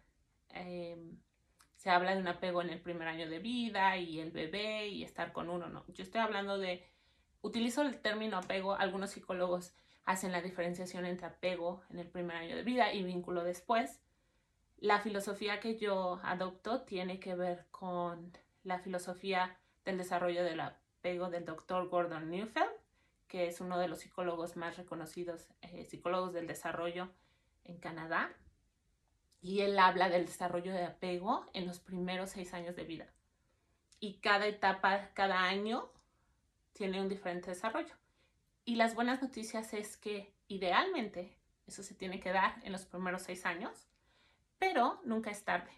Em, 0.50 1.18
se 1.76 1.90
habla 1.90 2.16
de 2.16 2.22
un 2.22 2.28
apego 2.28 2.62
en 2.62 2.70
el 2.70 2.82
primer 2.82 3.08
año 3.08 3.30
de 3.30 3.40
vida 3.40 3.98
y 3.98 4.20
el 4.20 4.32
bebé 4.32 4.88
y 4.88 5.04
estar 5.04 5.32
con 5.34 5.50
uno, 5.50 5.68
no. 5.68 5.86
Yo 5.88 6.04
estoy 6.04 6.22
hablando 6.22 6.58
de 6.58 6.86
Utilizo 7.42 7.82
el 7.84 8.02
término 8.02 8.38
apego, 8.38 8.76
algunos 8.76 9.12
psicólogos 9.12 9.74
hacen 10.06 10.32
la 10.32 10.42
diferenciación 10.42 11.06
entre 11.06 11.28
apego 11.28 11.82
en 11.90 12.00
el 12.00 12.08
primer 12.10 12.36
año 12.36 12.56
de 12.56 12.64
vida 12.64 12.94
y 12.94 13.04
vínculo 13.04 13.44
después. 13.44 14.02
La 14.78 15.00
filosofía 15.00 15.60
que 15.60 15.78
yo 15.78 16.20
adopto 16.24 16.82
tiene 16.82 17.20
que 17.20 17.36
ver 17.36 17.68
con 17.72 18.38
la 18.64 18.80
filosofía 18.80 19.58
del 19.86 19.98
desarrollo 19.98 20.44
del 20.44 20.60
apego 21.08 21.30
del 21.30 21.46
doctor 21.46 21.88
Gordon 21.88 22.30
Neufeld, 22.30 22.70
que 23.30 23.48
es 23.48 23.62
uno 23.62 23.80
de 23.80 23.88
los 23.88 24.00
psicólogos 24.00 24.58
más 24.58 24.76
reconocidos, 24.76 25.48
eh, 25.62 25.86
psicólogos 25.86 26.34
del 26.34 26.48
desarrollo 26.48 27.10
en 27.64 27.78
Canadá. 27.78 28.30
Y 29.42 29.62
él 29.62 29.80
habla 29.80 30.10
del 30.10 30.26
desarrollo 30.26 30.74
de 30.74 30.84
apego 30.84 31.50
en 31.54 31.66
los 31.66 31.80
primeros 31.80 32.32
seis 32.32 32.54
años 32.54 32.76
de 32.76 32.84
vida. 32.84 33.08
Y 34.02 34.16
cada 34.20 34.48
etapa, 34.48 35.12
cada 35.14 35.44
año, 35.44 35.90
tiene 36.74 37.00
un 37.00 37.08
diferente 37.08 37.52
desarrollo. 37.52 37.96
Y 38.66 38.76
las 38.76 38.94
buenas 38.94 39.22
noticias 39.22 39.74
es 39.74 39.96
que 39.96 40.34
idealmente 40.50 41.38
eso 41.68 41.84
se 41.84 41.96
tiene 41.96 42.20
que 42.20 42.34
dar 42.34 42.60
en 42.64 42.74
los 42.74 42.86
primeros 42.86 43.22
seis 43.22 43.46
años, 43.46 43.88
pero 44.60 45.00
nunca 45.06 45.32
es 45.32 45.46
tarde. 45.46 45.72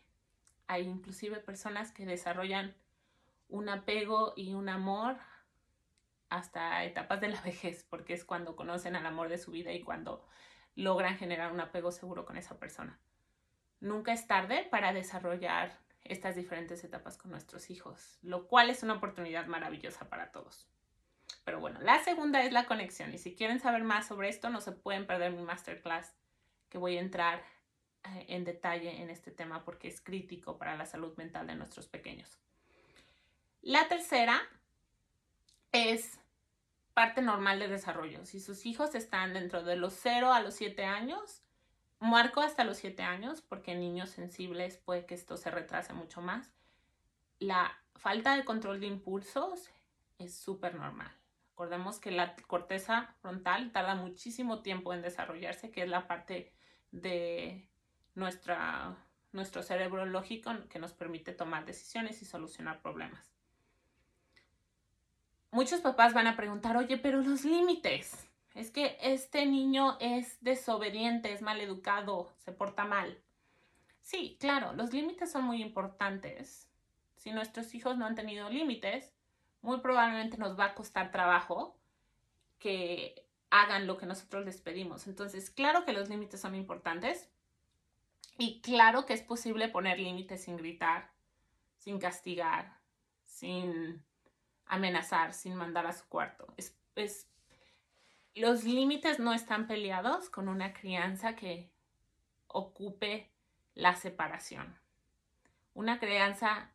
Hay 0.65 0.87
inclusive 0.87 1.39
personas 1.39 1.91
que 1.91 2.07
desarrollan 2.07 2.75
un 3.49 3.67
apego 3.67 4.33
y 4.35 4.53
un 4.53 4.69
amor 4.69 5.17
hasta 6.29 6.83
etapas 6.83 7.19
de 7.19 7.29
la 7.29 7.41
vejez, 7.45 7.85
porque 7.89 8.13
es 8.13 8.23
cuando 8.23 8.55
conocen 8.55 8.95
al 8.95 9.05
amor 9.05 9.29
de 9.29 9.37
su 9.37 9.51
vida 9.51 9.73
y 9.73 9.83
cuando 9.83 10.25
logran 10.75 11.17
generar 11.17 11.51
un 11.51 11.59
apego 11.59 11.91
seguro 11.91 12.25
con 12.25 12.37
esa 12.37 12.57
persona. 12.57 12.99
Nunca 13.81 14.13
es 14.13 14.27
tarde 14.27 14.67
para 14.69 14.93
desarrollar 14.93 15.77
estas 16.03 16.35
diferentes 16.35 16.83
etapas 16.83 17.17
con 17.17 17.31
nuestros 17.31 17.69
hijos, 17.69 18.17
lo 18.21 18.47
cual 18.47 18.69
es 18.69 18.83
una 18.83 18.95
oportunidad 18.95 19.47
maravillosa 19.47 20.09
para 20.09 20.31
todos. 20.31 20.67
Pero 21.43 21.59
bueno, 21.59 21.79
la 21.81 21.99
segunda 21.99 22.43
es 22.43 22.51
la 22.51 22.65
conexión 22.65 23.13
y 23.13 23.17
si 23.17 23.35
quieren 23.35 23.59
saber 23.59 23.83
más 23.83 24.07
sobre 24.07 24.29
esto 24.29 24.49
no 24.49 24.61
se 24.61 24.71
pueden 24.71 25.07
perder 25.07 25.31
mi 25.31 25.43
masterclass 25.43 26.15
que 26.69 26.77
voy 26.77 26.97
a 26.97 27.01
entrar 27.01 27.43
eh, 28.03 28.25
en 28.29 28.43
detalle 28.43 29.01
en 29.01 29.09
este 29.09 29.31
tema 29.31 29.63
porque 29.63 29.87
es 29.87 30.01
crítico 30.01 30.57
para 30.57 30.75
la 30.75 30.85
salud 30.85 31.15
mental 31.17 31.47
de 31.47 31.55
nuestros 31.55 31.87
pequeños. 31.87 32.39
La 33.61 33.87
tercera 33.87 34.41
es 35.71 36.19
parte 36.93 37.21
normal 37.21 37.59
de 37.59 37.67
desarrollo. 37.67 38.25
Si 38.25 38.39
sus 38.39 38.65
hijos 38.65 38.95
están 38.95 39.33
dentro 39.33 39.63
de 39.63 39.75
los 39.75 39.93
0 39.93 40.33
a 40.33 40.41
los 40.41 40.55
7 40.55 40.85
años, 40.85 41.43
marco 41.99 42.41
hasta 42.41 42.63
los 42.63 42.77
7 42.77 43.03
años, 43.03 43.41
porque 43.41 43.73
en 43.73 43.79
niños 43.79 44.09
sensibles 44.09 44.77
puede 44.77 45.05
que 45.05 45.15
esto 45.15 45.37
se 45.37 45.51
retrase 45.51 45.93
mucho 45.93 46.21
más. 46.21 46.51
La 47.39 47.77
falta 47.95 48.35
de 48.35 48.45
control 48.45 48.79
de 48.79 48.87
impulsos 48.87 49.69
es 50.17 50.35
súper 50.35 50.75
normal. 50.75 51.11
Recordemos 51.51 51.99
que 51.99 52.11
la 52.11 52.35
corteza 52.47 53.13
frontal 53.21 53.71
tarda 53.71 53.95
muchísimo 53.95 54.61
tiempo 54.61 54.93
en 54.93 55.01
desarrollarse, 55.01 55.71
que 55.71 55.83
es 55.83 55.89
la 55.89 56.07
parte 56.07 56.53
de 56.91 57.67
nuestro 58.15 59.63
cerebro 59.63 60.05
lógico 60.05 60.51
que 60.69 60.79
nos 60.79 60.93
permite 60.93 61.33
tomar 61.33 61.65
decisiones 61.65 62.21
y 62.21 62.25
solucionar 62.25 62.81
problemas. 62.81 63.38
Muchos 65.51 65.81
papás 65.81 66.13
van 66.13 66.27
a 66.27 66.35
preguntar, 66.35 66.77
oye, 66.77 66.97
pero 66.97 67.21
los 67.21 67.43
límites. 67.43 68.27
Es 68.55 68.71
que 68.71 68.97
este 69.01 69.45
niño 69.45 69.97
es 69.99 70.37
desobediente, 70.41 71.31
es 71.33 71.41
mal 71.41 71.61
educado, 71.61 72.31
se 72.37 72.51
porta 72.51 72.85
mal. 72.85 73.21
Sí, 74.01 74.37
claro, 74.39 74.73
los 74.73 74.91
límites 74.91 75.31
son 75.31 75.43
muy 75.43 75.61
importantes. 75.61 76.67
Si 77.15 77.31
nuestros 77.31 77.73
hijos 77.75 77.97
no 77.97 78.05
han 78.05 78.15
tenido 78.15 78.49
límites, 78.49 79.13
muy 79.61 79.79
probablemente 79.81 80.37
nos 80.37 80.57
va 80.57 80.65
a 80.65 80.75
costar 80.75 81.11
trabajo 81.11 81.77
que 82.59 83.25
hagan 83.49 83.87
lo 83.87 83.97
que 83.97 84.05
nosotros 84.05 84.45
les 84.45 84.61
pedimos. 84.61 85.07
Entonces, 85.07 85.49
claro 85.49 85.85
que 85.85 85.93
los 85.93 86.09
límites 86.09 86.39
son 86.39 86.55
importantes 86.55 87.29
y 88.37 88.61
claro 88.61 89.05
que 89.05 89.13
es 89.13 89.21
posible 89.21 89.69
poner 89.69 89.99
límites 89.99 90.43
sin 90.43 90.57
gritar, 90.57 91.11
sin 91.77 91.99
castigar, 91.99 92.79
sin 93.25 94.03
amenazar, 94.69 95.33
sin 95.33 95.55
mandar 95.55 95.85
a 95.85 95.93
su 95.93 96.07
cuarto. 96.07 96.47
Es, 96.55 96.77
es 96.95 97.27
los 98.35 98.63
límites 98.63 99.19
no 99.19 99.33
están 99.33 99.67
peleados 99.67 100.29
con 100.29 100.47
una 100.47 100.71
crianza 100.73 101.35
que 101.35 101.69
ocupe 102.47 103.29
la 103.73 103.95
separación. 103.95 104.79
Una 105.73 105.99
crianza 105.99 106.71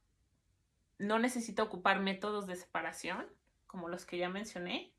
no 0.99 1.19
necesita 1.19 1.63
ocupar 1.63 2.01
métodos 2.01 2.47
de 2.47 2.57
separación, 2.57 3.27
como 3.67 3.89
los 3.89 4.05
que 4.05 4.19
ya 4.19 4.29
mencioné, 4.29 4.93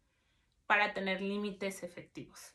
para 0.65 0.93
tener 0.93 1.21
límites 1.21 1.83
efectivos. 1.83 2.53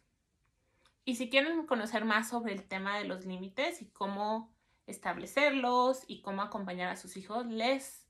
Y 1.05 1.16
si 1.16 1.31
quieren 1.31 1.66
conocer 1.66 2.05
más 2.05 2.29
sobre 2.29 2.53
el 2.53 2.64
tema 2.64 2.98
de 2.98 3.05
los 3.05 3.24
límites 3.24 3.81
y 3.81 3.87
cómo 3.87 4.53
establecerlos 4.87 6.05
y 6.07 6.20
cómo 6.20 6.42
acompañar 6.42 6.88
a 6.88 6.96
sus 6.96 7.16
hijos, 7.16 7.46
les 7.46 8.07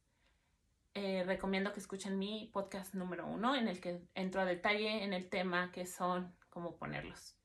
eh, 0.94 1.22
recomiendo 1.24 1.72
que 1.72 1.80
escuchen 1.80 2.18
mi 2.18 2.50
podcast 2.52 2.94
número 2.94 3.26
uno, 3.26 3.54
en 3.54 3.68
el 3.68 3.80
que 3.80 4.02
entro 4.14 4.40
a 4.40 4.44
detalle 4.44 5.04
en 5.04 5.12
el 5.12 5.28
tema 5.28 5.70
que 5.72 5.86
son 5.86 6.34
cómo 6.48 6.76
ponerlos. 6.76 7.36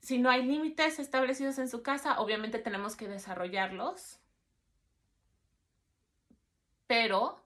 Si 0.00 0.18
no 0.18 0.28
hay 0.30 0.44
límites 0.44 0.98
establecidos 0.98 1.58
en 1.58 1.68
su 1.68 1.82
casa, 1.82 2.20
obviamente 2.20 2.58
tenemos 2.58 2.96
que 2.96 3.08
desarrollarlos, 3.08 4.20
pero 6.86 7.42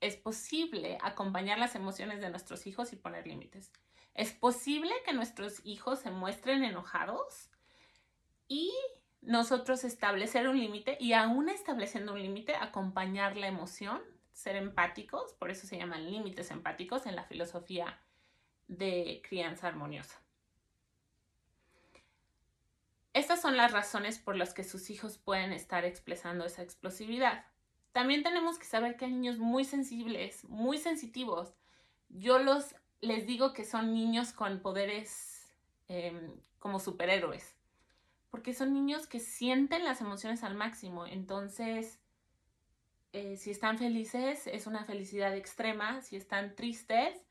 es 0.00 0.16
posible 0.16 0.98
acompañar 1.02 1.58
las 1.58 1.74
emociones 1.74 2.20
de 2.20 2.30
nuestros 2.30 2.66
hijos 2.66 2.92
y 2.92 2.96
poner 2.96 3.26
límites. 3.26 3.70
Es 4.14 4.32
posible 4.32 4.90
que 5.04 5.12
nuestros 5.12 5.64
hijos 5.64 6.00
se 6.00 6.10
muestren 6.10 6.64
enojados 6.64 7.50
y 8.48 8.72
nosotros 9.22 9.84
establecer 9.84 10.48
un 10.48 10.58
límite 10.58 10.96
y 11.00 11.12
aún 11.12 11.48
estableciendo 11.48 12.14
un 12.14 12.22
límite, 12.22 12.54
acompañar 12.56 13.36
la 13.36 13.48
emoción, 13.48 14.00
ser 14.32 14.56
empáticos, 14.56 15.34
por 15.34 15.50
eso 15.50 15.66
se 15.66 15.76
llaman 15.76 16.10
límites 16.10 16.50
empáticos 16.50 17.06
en 17.06 17.16
la 17.16 17.24
filosofía 17.24 18.00
de 18.68 19.20
crianza 19.28 19.68
armoniosa. 19.68 20.20
Estas 23.12 23.42
son 23.42 23.56
las 23.56 23.72
razones 23.72 24.18
por 24.18 24.36
las 24.36 24.54
que 24.54 24.64
sus 24.64 24.88
hijos 24.88 25.18
pueden 25.18 25.52
estar 25.52 25.84
expresando 25.84 26.44
esa 26.44 26.62
explosividad. 26.62 27.44
También 27.92 28.22
tenemos 28.22 28.58
que 28.58 28.66
saber 28.66 28.96
que 28.96 29.06
hay 29.06 29.10
niños 29.10 29.38
muy 29.38 29.64
sensibles, 29.64 30.44
muy 30.44 30.78
sensitivos. 30.78 31.52
Yo 32.08 32.38
los 32.38 32.74
les 33.00 33.26
digo 33.26 33.52
que 33.52 33.64
son 33.64 33.94
niños 33.94 34.32
con 34.32 34.60
poderes 34.60 35.52
em, 35.88 36.40
como 36.58 36.78
superhéroes 36.78 37.59
porque 38.30 38.54
son 38.54 38.72
niños 38.72 39.06
que 39.06 39.20
sienten 39.20 39.84
las 39.84 40.00
emociones 40.00 40.42
al 40.44 40.54
máximo. 40.54 41.06
Entonces, 41.06 42.00
eh, 43.12 43.36
si 43.36 43.50
están 43.50 43.78
felices, 43.78 44.46
es 44.46 44.66
una 44.66 44.84
felicidad 44.84 45.34
extrema. 45.36 46.00
Si 46.00 46.16
están 46.16 46.54
tristes, 46.54 47.26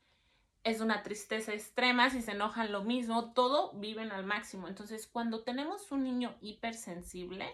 es 0.62 0.80
una 0.80 1.02
tristeza 1.02 1.54
extrema. 1.54 2.10
Si 2.10 2.20
se 2.20 2.32
enojan, 2.32 2.70
lo 2.70 2.84
mismo. 2.84 3.32
Todo 3.32 3.72
viven 3.78 4.12
al 4.12 4.26
máximo. 4.26 4.68
Entonces, 4.68 5.06
cuando 5.06 5.42
tenemos 5.42 5.90
un 5.90 6.04
niño 6.04 6.36
hipersensible, 6.42 7.48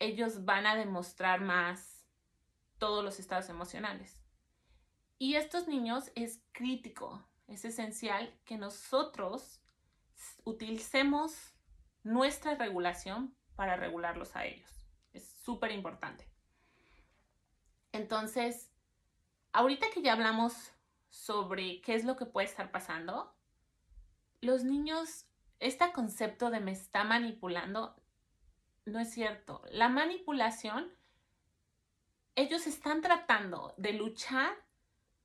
ellos 0.00 0.44
van 0.44 0.66
a 0.66 0.74
demostrar 0.74 1.40
más 1.40 2.04
todos 2.78 3.04
los 3.04 3.20
estados 3.20 3.48
emocionales. 3.48 4.20
Y 5.18 5.36
estos 5.36 5.68
niños 5.68 6.10
es 6.16 6.42
crítico, 6.50 7.24
es 7.46 7.64
esencial 7.64 8.36
que 8.44 8.58
nosotros 8.58 9.60
utilicemos 10.44 11.53
nuestra 12.04 12.54
regulación 12.54 13.34
para 13.56 13.76
regularlos 13.76 14.36
a 14.36 14.44
ellos. 14.44 14.70
Es 15.12 15.28
súper 15.44 15.72
importante. 15.72 16.28
Entonces, 17.92 18.70
ahorita 19.52 19.86
que 19.92 20.02
ya 20.02 20.12
hablamos 20.12 20.72
sobre 21.08 21.80
qué 21.80 21.94
es 21.94 22.04
lo 22.04 22.16
que 22.16 22.26
puede 22.26 22.46
estar 22.46 22.70
pasando, 22.70 23.34
los 24.40 24.64
niños, 24.64 25.26
este 25.60 25.90
concepto 25.92 26.50
de 26.50 26.60
me 26.60 26.72
está 26.72 27.04
manipulando, 27.04 27.96
no 28.84 28.98
es 28.98 29.10
cierto. 29.10 29.62
La 29.70 29.88
manipulación, 29.88 30.92
ellos 32.34 32.66
están 32.66 33.00
tratando 33.00 33.74
de 33.78 33.94
luchar 33.94 34.52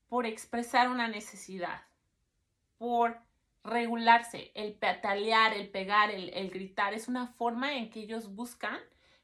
por 0.07 0.25
expresar 0.25 0.89
una 0.89 1.07
necesidad, 1.07 1.83
por 2.77 3.21
regularse, 3.69 4.51
el 4.55 4.73
patalear, 4.73 5.53
el 5.53 5.69
pegar, 5.69 6.11
el, 6.11 6.49
gritar, 6.49 6.93
es 6.93 7.07
una 7.07 7.27
forma 7.27 7.75
en 7.75 7.89
que 7.89 8.01
ellos 8.01 8.35
buscan 8.35 8.79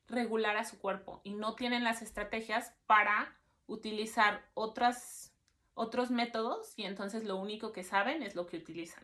regular 0.07 0.55
a 0.57 0.65
su 0.65 0.77
cuerpo 0.79 1.21
y 1.23 1.33
no 1.33 1.55
tienen 1.55 1.83
las 1.83 2.01
estrategias 2.01 2.73
para 2.85 3.35
utilizar 3.67 4.47
otros 4.53 5.31
métodos 6.11 6.73
y 6.77 6.83
entonces 6.83 7.23
lo 7.23 7.37
único 7.37 7.71
que 7.71 7.83
saben 7.83 8.23
es 8.23 8.35
lo 8.35 8.45
que 8.45 8.57
utilizan. 8.57 9.03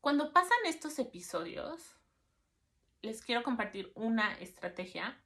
Cuando 0.00 0.32
pasan 0.32 0.58
estos 0.64 0.98
episodios, 0.98 1.96
les 3.02 3.22
quiero 3.22 3.42
compartir 3.42 3.92
una 3.94 4.32
estrategia 4.34 5.20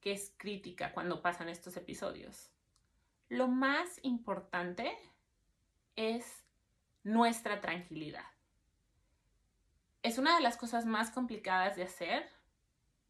que 0.00 0.12
es 0.12 0.32
crítica 0.36 0.92
cuando 0.92 1.20
pasan 1.20 1.48
estos 1.48 1.76
episodios. 1.76 2.50
Lo 3.28 3.48
más 3.48 3.98
importante 4.02 4.96
es 5.96 6.47
nuestra 7.08 7.62
tranquilidad. 7.62 8.26
es 10.02 10.18
una 10.18 10.36
de 10.36 10.42
las 10.42 10.56
cosas 10.56 10.84
más 10.84 11.10
complicadas 11.10 11.74
de 11.74 11.82
hacer, 11.82 12.30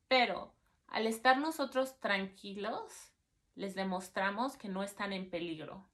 pero 0.07 0.55
al 0.87 1.07
estar 1.07 1.39
nosotros 1.39 1.99
tranquilos, 2.01 3.13
les 3.57 3.75
demostramos 3.75 4.57
que 4.57 4.69
no 4.69 4.85
están 4.85 5.13
en 5.13 5.29
peligro, 5.29 5.85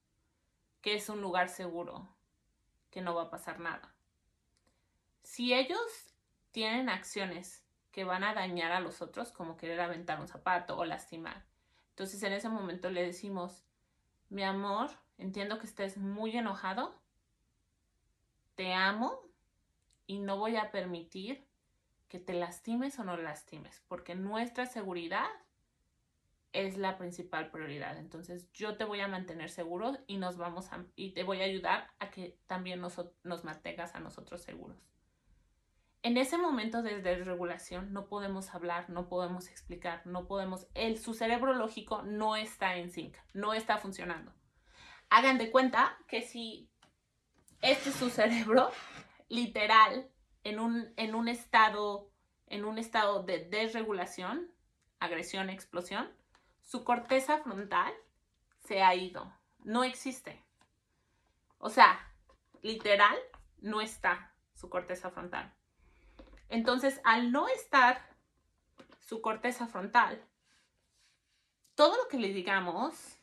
que 0.81 0.93
es 0.93 1.09
un 1.09 1.19
lugar 1.19 1.49
seguro, 1.49 2.07
que 2.91 3.01
no 3.01 3.15
va 3.15 3.23
a 3.23 3.29
pasar 3.31 3.59
nada. 3.59 3.93
Si 5.23 5.53
ellos 5.53 6.13
tienen 6.51 6.89
acciones 6.89 7.65
que 7.91 8.03
van 8.03 8.23
a 8.23 8.35
dañar 8.35 8.71
a 8.71 8.79
los 8.81 9.01
otros, 9.01 9.31
como 9.31 9.57
querer 9.57 9.81
aventar 9.81 10.21
un 10.21 10.27
zapato 10.27 10.77
o 10.77 10.85
lastimar, 10.85 11.43
entonces 11.89 12.21
en 12.21 12.33
ese 12.33 12.49
momento 12.49 12.91
le 12.91 13.03
decimos, 13.03 13.63
mi 14.29 14.43
amor, 14.43 14.91
entiendo 15.17 15.59
que 15.59 15.65
estés 15.65 15.97
muy 15.97 16.37
enojado, 16.37 17.03
te 18.55 18.73
amo 18.73 19.21
y 20.07 20.19
no 20.19 20.37
voy 20.37 20.55
a 20.55 20.71
permitir 20.71 21.47
que 22.07 22.19
te 22.19 22.33
lastimes 22.33 22.97
o 22.99 23.03
no 23.03 23.17
lastimes, 23.17 23.83
porque 23.87 24.15
nuestra 24.15 24.65
seguridad 24.65 25.27
es 26.53 26.77
la 26.77 26.97
principal 26.97 27.51
prioridad. 27.51 27.97
Entonces 27.97 28.51
yo 28.53 28.77
te 28.77 28.85
voy 28.85 29.01
a 29.01 29.07
mantener 29.07 29.49
seguro 29.49 29.97
y 30.07 30.17
nos 30.17 30.37
vamos 30.37 30.71
a, 30.71 30.85
y 30.95 31.11
te 31.11 31.23
voy 31.23 31.41
a 31.41 31.45
ayudar 31.45 31.91
a 31.99 32.09
que 32.11 32.37
también 32.47 32.79
nos, 32.79 32.99
nos 33.23 33.43
mantengas 33.43 33.93
a 33.95 33.99
nosotros 33.99 34.41
seguros. 34.41 34.77
En 36.01 36.17
ese 36.17 36.37
momento 36.37 36.83
de 36.83 37.01
desregulación 37.01 37.91
no 37.91 38.07
podemos 38.07 38.53
hablar, 38.53 38.89
no 38.89 39.09
podemos 39.09 39.49
explicar, 39.49 40.05
no 40.05 40.27
podemos, 40.27 40.67
su 41.01 41.13
cerebro 41.15 41.53
lógico 41.53 42.03
no 42.03 42.35
está 42.35 42.77
en 42.77 42.91
sync, 42.91 43.17
no 43.33 43.53
está 43.53 43.79
funcionando. 43.79 44.31
Hagan 45.09 45.37
de 45.37 45.51
cuenta 45.51 45.97
que 46.07 46.21
si 46.21 46.69
este 47.61 47.89
es 47.89 47.95
su 47.95 48.09
cerebro, 48.09 48.71
literal, 49.29 50.09
en 50.43 50.59
un, 50.59 50.93
en 50.97 51.15
un 51.15 51.27
estado, 51.27 52.11
en 52.47 52.65
un 52.65 52.77
estado 52.77 53.23
de 53.23 53.39
desregulación, 53.39 54.51
agresión, 54.99 55.49
explosión, 55.49 56.11
su 56.61 56.83
corteza 56.83 57.39
frontal 57.39 57.93
se 58.59 58.81
ha 58.81 58.95
ido, 58.95 59.31
no 59.63 59.83
existe. 59.83 60.43
O 61.57 61.69
sea, 61.69 62.11
literal, 62.61 63.17
no 63.59 63.81
está 63.81 64.33
su 64.53 64.69
corteza 64.69 65.09
frontal. 65.09 65.53
Entonces, 66.49 67.01
al 67.03 67.31
no 67.31 67.47
estar 67.47 68.07
su 68.99 69.21
corteza 69.21 69.67
frontal, 69.67 70.23
todo 71.75 71.97
lo 71.97 72.07
que 72.07 72.17
le 72.17 72.29
digamos, 72.29 73.14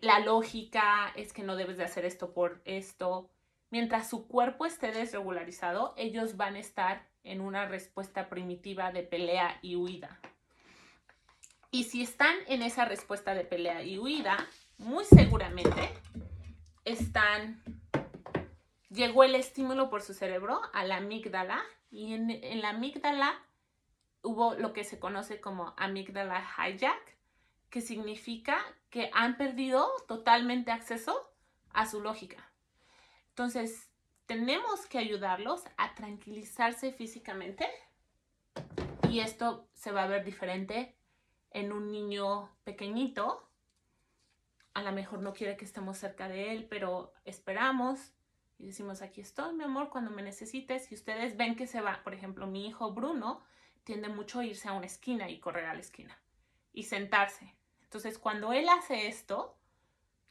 la 0.00 0.20
lógica 0.20 1.12
es 1.16 1.32
que 1.32 1.42
no 1.42 1.56
debes 1.56 1.76
de 1.76 1.84
hacer 1.84 2.04
esto 2.04 2.32
por 2.32 2.60
esto, 2.64 3.30
mientras 3.70 4.08
su 4.08 4.26
cuerpo 4.26 4.66
esté 4.66 4.92
desregularizado, 4.92 5.94
ellos 5.96 6.36
van 6.36 6.56
a 6.56 6.60
estar 6.60 7.06
en 7.22 7.40
una 7.40 7.66
respuesta 7.66 8.28
primitiva 8.28 8.92
de 8.92 9.02
pelea 9.02 9.58
y 9.62 9.76
huida. 9.76 10.20
Y 11.70 11.84
si 11.84 12.02
están 12.02 12.36
en 12.46 12.62
esa 12.62 12.84
respuesta 12.84 13.34
de 13.34 13.44
pelea 13.44 13.82
y 13.82 13.98
huida, 13.98 14.48
muy 14.78 15.04
seguramente 15.04 15.90
están 16.84 17.62
llegó 18.94 19.24
el 19.24 19.34
estímulo 19.34 19.90
por 19.90 20.02
su 20.02 20.14
cerebro 20.14 20.60
a 20.72 20.84
la 20.84 20.96
amígdala 20.96 21.62
y 21.90 22.14
en, 22.14 22.60
la 22.60 22.70
amígdala 22.70 23.42
hubo 24.22 24.54
lo 24.54 24.72
que 24.72 24.84
se 24.84 24.98
conoce 24.98 25.40
como 25.40 25.74
amígdala 25.76 26.44
hijack, 26.58 27.16
que 27.70 27.80
significa 27.80 28.58
que 28.94 29.10
han 29.12 29.36
perdido 29.36 29.90
totalmente 30.06 30.70
acceso 30.70 31.28
a 31.72 31.84
su 31.84 32.00
lógica. 32.00 32.52
Entonces, 33.30 33.90
tenemos 34.26 34.86
que 34.86 34.98
ayudarlos 34.98 35.64
a 35.76 35.96
tranquilizarse 35.96 36.92
físicamente 36.92 37.66
y 39.10 39.18
esto 39.18 39.66
se 39.72 39.90
va 39.90 40.04
a 40.04 40.06
ver 40.06 40.24
diferente 40.24 40.94
en 41.50 41.72
un 41.72 41.90
niño 41.90 42.56
pequeñito. 42.62 43.50
A 44.74 44.82
lo 44.84 44.92
mejor 44.92 45.22
no 45.22 45.32
quiere 45.32 45.56
que 45.56 45.64
estemos 45.64 45.98
cerca 45.98 46.28
de 46.28 46.52
él, 46.52 46.68
pero 46.70 47.14
esperamos 47.24 48.12
y 48.60 48.66
decimos, 48.66 49.02
aquí 49.02 49.22
estoy, 49.22 49.54
mi 49.54 49.64
amor, 49.64 49.90
cuando 49.90 50.12
me 50.12 50.22
necesites. 50.22 50.92
Y 50.92 50.94
ustedes 50.94 51.36
ven 51.36 51.56
que 51.56 51.66
se 51.66 51.80
va, 51.80 52.00
por 52.04 52.14
ejemplo, 52.14 52.46
mi 52.46 52.68
hijo 52.68 52.92
Bruno 52.92 53.42
tiende 53.82 54.08
mucho 54.08 54.38
a 54.38 54.44
irse 54.44 54.68
a 54.68 54.72
una 54.72 54.86
esquina 54.86 55.28
y 55.28 55.40
correr 55.40 55.64
a 55.64 55.74
la 55.74 55.80
esquina 55.80 56.16
y 56.72 56.84
sentarse. 56.84 57.56
Entonces, 57.94 58.18
cuando 58.18 58.52
él 58.52 58.68
hace 58.68 59.06
esto, 59.06 59.56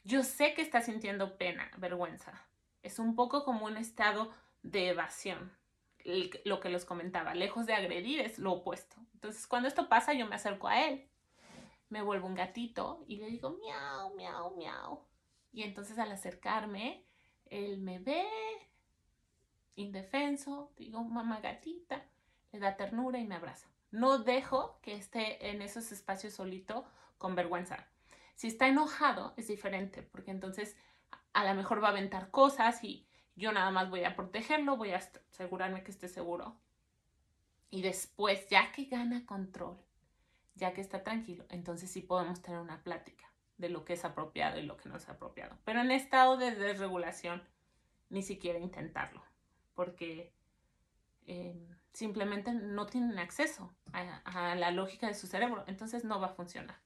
yo 0.02 0.22
sé 0.22 0.52
que 0.52 0.60
está 0.60 0.82
sintiendo 0.82 1.38
pena, 1.38 1.70
vergüenza. 1.78 2.46
Es 2.82 2.98
un 2.98 3.16
poco 3.16 3.42
como 3.42 3.64
un 3.64 3.78
estado 3.78 4.34
de 4.62 4.88
evasión, 4.90 5.50
lo 6.44 6.60
que 6.60 6.68
les 6.68 6.84
comentaba. 6.84 7.34
Lejos 7.34 7.64
de 7.64 7.72
agredir 7.72 8.20
es 8.20 8.38
lo 8.38 8.52
opuesto. 8.52 8.96
Entonces, 9.14 9.46
cuando 9.46 9.66
esto 9.66 9.88
pasa, 9.88 10.12
yo 10.12 10.26
me 10.26 10.34
acerco 10.34 10.68
a 10.68 10.86
él, 10.86 11.08
me 11.88 12.02
vuelvo 12.02 12.26
un 12.26 12.34
gatito 12.34 13.02
y 13.08 13.16
le 13.16 13.28
digo 13.28 13.56
miau, 13.58 14.14
miau, 14.14 14.54
miau. 14.56 15.00
Y 15.50 15.62
entonces 15.62 15.98
al 15.98 16.12
acercarme, 16.12 17.02
él 17.46 17.78
me 17.78 17.98
ve 17.98 18.26
indefenso, 19.76 20.70
digo, 20.76 21.02
mamá 21.02 21.40
gatita, 21.40 22.04
le 22.52 22.58
da 22.58 22.76
ternura 22.76 23.18
y 23.18 23.26
me 23.26 23.36
abraza. 23.36 23.68
No 23.94 24.18
dejo 24.18 24.80
que 24.82 24.96
esté 24.96 25.50
en 25.50 25.62
esos 25.62 25.92
espacios 25.92 26.34
solito 26.34 26.84
con 27.16 27.36
vergüenza. 27.36 27.86
Si 28.34 28.48
está 28.48 28.66
enojado 28.66 29.34
es 29.36 29.46
diferente, 29.46 30.02
porque 30.02 30.32
entonces 30.32 30.76
a 31.32 31.44
lo 31.44 31.54
mejor 31.54 31.80
va 31.80 31.86
a 31.86 31.90
aventar 31.92 32.32
cosas 32.32 32.82
y 32.82 33.06
yo 33.36 33.52
nada 33.52 33.70
más 33.70 33.90
voy 33.90 34.02
a 34.02 34.16
protegerlo, 34.16 34.76
voy 34.76 34.90
a 34.90 35.00
asegurarme 35.30 35.84
que 35.84 35.92
esté 35.92 36.08
seguro. 36.08 36.56
Y 37.70 37.82
después, 37.82 38.48
ya 38.48 38.72
que 38.72 38.86
gana 38.86 39.24
control, 39.26 39.78
ya 40.56 40.74
que 40.74 40.80
está 40.80 41.04
tranquilo, 41.04 41.44
entonces 41.48 41.88
sí 41.88 42.00
podemos 42.00 42.42
tener 42.42 42.58
una 42.58 42.82
plática 42.82 43.30
de 43.58 43.68
lo 43.68 43.84
que 43.84 43.92
es 43.92 44.04
apropiado 44.04 44.58
y 44.58 44.64
lo 44.64 44.76
que 44.76 44.88
no 44.88 44.96
es 44.96 45.08
apropiado. 45.08 45.56
Pero 45.64 45.80
en 45.80 45.92
estado 45.92 46.36
de 46.36 46.50
desregulación, 46.50 47.44
ni 48.10 48.24
siquiera 48.24 48.58
intentarlo, 48.58 49.22
porque 49.76 50.32
em, 51.26 51.68
simplemente 51.92 52.52
no 52.52 52.86
tienen 52.86 53.18
acceso 53.18 53.74
a, 53.92 54.18
a 54.24 54.54
la 54.54 54.70
lógica 54.70 55.06
de 55.06 55.14
su 55.14 55.26
cerebro, 55.26 55.64
entonces 55.66 56.04
no 56.04 56.20
va 56.20 56.28
a 56.28 56.34
funcionar. 56.34 56.80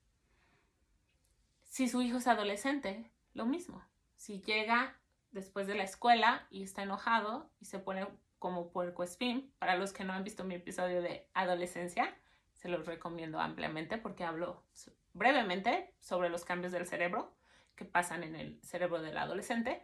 Si 1.64 1.88
su 1.88 2.02
hijo 2.02 2.18
es 2.18 2.26
adolescente, 2.26 3.10
lo 3.34 3.46
mismo. 3.46 3.84
Si 4.16 4.40
llega 4.40 4.98
después 5.30 5.66
de 5.66 5.74
la 5.74 5.84
escuela 5.84 6.46
y 6.50 6.62
está 6.62 6.82
enojado 6.82 7.50
y 7.60 7.66
se 7.66 7.78
pone 7.78 8.06
como 8.38 8.70
puerco 8.70 9.02
espín, 9.02 9.52
para 9.58 9.76
los 9.76 9.92
que 9.92 10.04
no 10.04 10.12
han 10.12 10.24
visto 10.24 10.44
mi 10.44 10.54
episodio 10.54 11.02
de 11.02 11.28
adolescencia, 11.34 12.16
se 12.52 12.68
los 12.68 12.86
recomiendo 12.86 13.40
ampliamente 13.40 13.98
porque 13.98 14.24
hablo 14.24 14.64
brevemente 15.12 15.94
sobre 16.00 16.28
los 16.28 16.44
cambios 16.44 16.72
del 16.72 16.86
cerebro 16.86 17.36
que 17.74 17.84
pasan 17.84 18.24
en 18.24 18.34
el 18.34 18.60
cerebro 18.62 19.00
del 19.00 19.16
adolescente. 19.16 19.82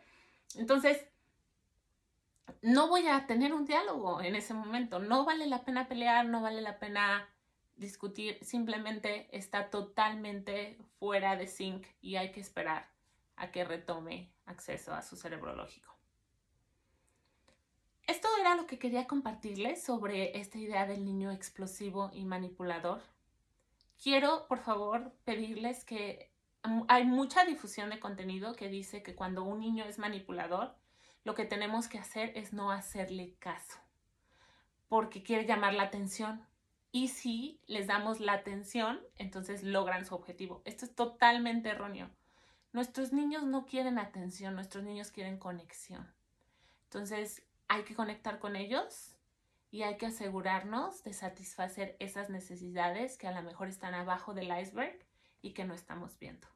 Entonces, 0.57 1.07
no 2.63 2.89
voy 2.89 3.07
a 3.09 3.27
tener 3.27 3.53
un 3.53 3.65
diálogo 3.65 4.21
en 4.23 4.35
ese 4.35 4.55
momento. 4.55 4.99
No 4.99 5.25
vale 5.25 5.47
la 5.47 5.65
pena 5.65 5.89
pelear, 5.89 6.27
no 6.27 6.43
vale 6.43 6.61
la 6.61 6.79
pena 6.79 7.29
discutir. 7.77 8.39
Simplemente 8.43 9.29
está 9.37 9.71
totalmente 9.71 10.79
fuera 10.99 11.37
de 11.37 11.47
sync 11.47 11.87
y 12.01 12.17
hay 12.17 12.33
que 12.33 12.41
esperar 12.41 12.89
a 13.37 13.51
que 13.51 13.65
retome 13.65 14.33
acceso 14.47 14.95
a 14.95 15.03
su 15.03 15.17
cerebro 15.17 15.55
lógico. 15.55 15.93
Esto 18.07 18.29
era 18.41 18.55
lo 18.55 18.67
que 18.67 18.79
quería 18.79 19.07
compartirles 19.07 19.83
sobre 19.83 20.39
esta 20.39 20.59
idea 20.59 20.87
del 20.87 21.05
niño 21.05 21.31
explosivo 21.31 22.11
y 22.13 22.25
manipulador 22.25 23.01
quiero, 24.05 24.47
por 24.49 24.59
favor, 24.59 25.13
pedirles 25.25 25.85
que 25.85 26.31
hay 26.89 27.05
mucha 27.05 27.45
difusión 27.45 27.91
de 27.91 28.01
contenido 28.01 28.55
que 28.55 28.69
dice 28.69 29.03
que 29.03 29.15
cuando 29.15 29.45
un 29.45 29.61
niño 29.61 29.85
es 29.85 29.99
manipulador, 29.99 30.75
lo 31.25 31.35
que 31.35 31.47
tenemos 31.47 31.89
que 31.89 31.99
hacer 31.99 32.33
es 32.37 32.53
no 32.53 32.71
hacerle 32.71 33.35
caso, 33.39 33.79
porque 34.89 35.23
quiere 35.23 35.47
llamar 35.47 35.75
la 35.75 35.85
atención. 35.85 36.47
Y 36.93 37.09
si 37.09 37.61
les 37.67 37.89
damos 37.89 38.21
la 38.21 38.35
atención, 38.35 39.01
entonces 39.17 39.65
logran 39.65 40.05
su 40.05 40.15
objetivo. 40.15 40.63
Esto 40.65 40.85
es 40.85 40.95
totalmente 40.95 41.71
erróneo. 41.71 42.11
Nuestros 42.73 43.13
niños 43.13 43.43
no 43.43 43.67
quieren 43.67 43.99
atención, 43.99 44.55
nuestros 44.55 44.85
niños 44.85 45.11
quieren 45.11 45.39
conexión. 45.39 46.15
Entonces 46.85 47.45
hay 47.67 47.83
que 47.83 47.95
conectar 47.95 48.39
con 48.39 48.55
ellos 48.55 49.17
y 49.71 49.83
hay 49.83 49.97
que 49.97 50.07
asegurarnos 50.07 51.03
de 51.03 51.15
satisfacer 51.15 51.97
esas 51.99 52.31
necesidades 52.31 53.17
que 53.19 53.27
a 53.27 53.33
lo 53.33 53.43
mejor 53.43 53.69
están 53.69 53.95
abajo 53.95 54.35
del 54.35 54.57
iceberg 54.57 55.05
y 55.43 55.53
que 55.53 55.65
no 55.65 55.75
estamos 55.75 56.17
viendo. 56.19 56.47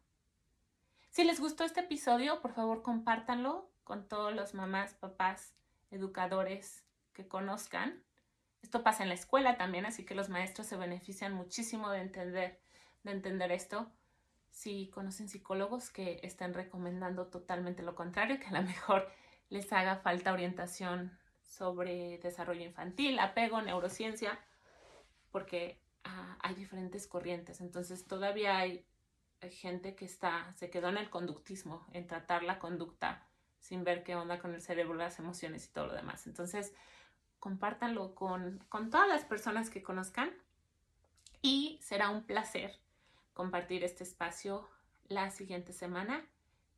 Si 1.11 1.25
les 1.25 1.41
gustó 1.41 1.65
este 1.65 1.81
episodio, 1.81 2.41
por 2.41 2.53
favor 2.53 2.83
compártanlo 2.83 3.69
con 3.89 4.07
todos 4.07 4.35
los 4.35 4.53
mamás, 4.53 4.93
papás, 4.93 5.55
educadores 5.91 6.85
que 7.15 7.27
conozcan. 7.27 8.05
Esto 8.63 8.83
pasa 8.83 9.03
en 9.03 9.09
la 9.09 9.15
escuela 9.15 9.57
también, 9.57 9.87
así 9.87 10.05
que 10.05 10.15
los 10.15 10.29
maestros 10.29 10.67
se 10.67 10.77
benefician 10.77 11.33
muchísimo 11.33 11.91
de 11.91 12.03
entender, 12.03 12.61
de 13.03 13.13
entender 13.13 13.51
esto. 13.51 13.91
Si 14.51 14.91
conocen 14.91 15.31
psicólogos 15.31 15.89
que 15.89 16.21
estén 16.23 16.53
recomendando 16.53 17.29
totalmente 17.29 17.83
lo 17.83 17.95
contrario, 17.95 18.39
que 18.39 18.49
a 18.49 18.61
lo 18.61 18.63
mejor 18.63 19.11
les 19.49 19.73
haga 19.73 19.97
falta 19.97 20.35
orientación 20.35 21.19
sobre 21.43 22.19
desarrollo 22.19 22.65
infantil, 22.65 23.19
apego, 23.19 23.63
neurociencia, 23.63 24.39
porque 25.31 25.81
ah, 26.05 26.37
hay 26.43 26.55
diferentes 26.55 27.07
corrientes. 27.07 27.63
Entonces 27.63 28.07
todavía 28.07 28.59
hay, 28.59 28.85
gente 29.51 29.95
que 29.95 30.05
está, 30.05 30.53
se 30.57 30.69
quedó 30.69 30.89
en 30.89 30.99
el 30.99 31.09
conductismo, 31.09 31.87
en 31.93 32.07
tratar 32.07 32.43
la 32.43 32.59
conducta 32.59 33.28
sin 33.61 33.85
ver 33.85 34.05
qué 34.05 34.17
onda 34.17 34.39
con 34.39 34.55
el 34.55 34.63
cerebro, 34.63 34.95
las 34.95 35.19
emociones 35.19 35.67
y 35.67 35.73
todo 35.73 35.89
lo 35.89 35.95
demás. 35.95 36.27
Entonces, 36.27 36.73
compártanlo 37.39 38.15
con, 38.15 38.65
con 38.69 38.91
todas 38.91 39.09
las 39.09 39.25
personas 39.25 39.71
que 39.71 39.83
conozcan 39.83 40.31
y 41.43 41.79
será 41.83 42.11
un 42.11 42.25
placer 42.25 42.73
compartir 43.33 43.85
este 43.85 44.05
espacio 44.05 44.69
la 45.09 45.31
siguiente 45.31 45.73
semana 45.73 46.25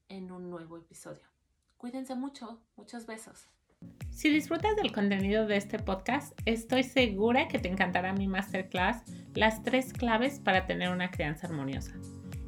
en 0.09 0.31
un 0.31 0.51
nuevo 0.51 0.77
episodio. 0.77 1.25
Cuídense 1.77 2.15
mucho, 2.15 2.61
muchos 2.77 3.07
besos. 3.07 3.49
Si 4.11 4.29
disfrutas 4.29 4.77
del 4.77 4.93
contenido 4.93 5.47
de 5.47 5.57
este 5.57 5.79
podcast, 5.79 6.39
estoy 6.45 6.83
segura 6.83 7.49
que 7.49 7.59
te 7.59 7.69
encantará 7.69 8.13
mi 8.13 8.29
masterclass 8.29 9.03
Las 9.35 9.63
tres 9.63 9.95
claves 9.95 10.39
para 10.39 10.67
tener 10.67 10.91
una 10.91 11.11
crianza 11.11 11.47
armoniosa. 11.47 11.95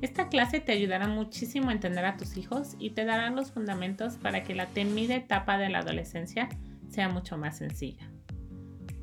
Esta 0.03 0.29
clase 0.29 0.61
te 0.61 0.73
ayudará 0.73 1.07
muchísimo 1.07 1.71
a 1.71 1.73
entender 1.73 2.05
a 2.05 2.17
tus 2.17 2.37
hijos 2.37 2.75
y 2.81 2.91
te 2.91 3.05
dará 3.05 3.31
los 3.31 3.53
fundamentos 3.53 4.17
para 4.17 4.43
que 4.43 4.57
la 4.57 4.67
temida 4.67 5.15
etapa 5.15 5.59
de 5.59 5.69
la 5.69 5.79
adolescencia 5.79 6.49
sea 6.91 7.09
mucho 7.09 7.39
más 7.39 7.59
sencilla. 7.59 8.11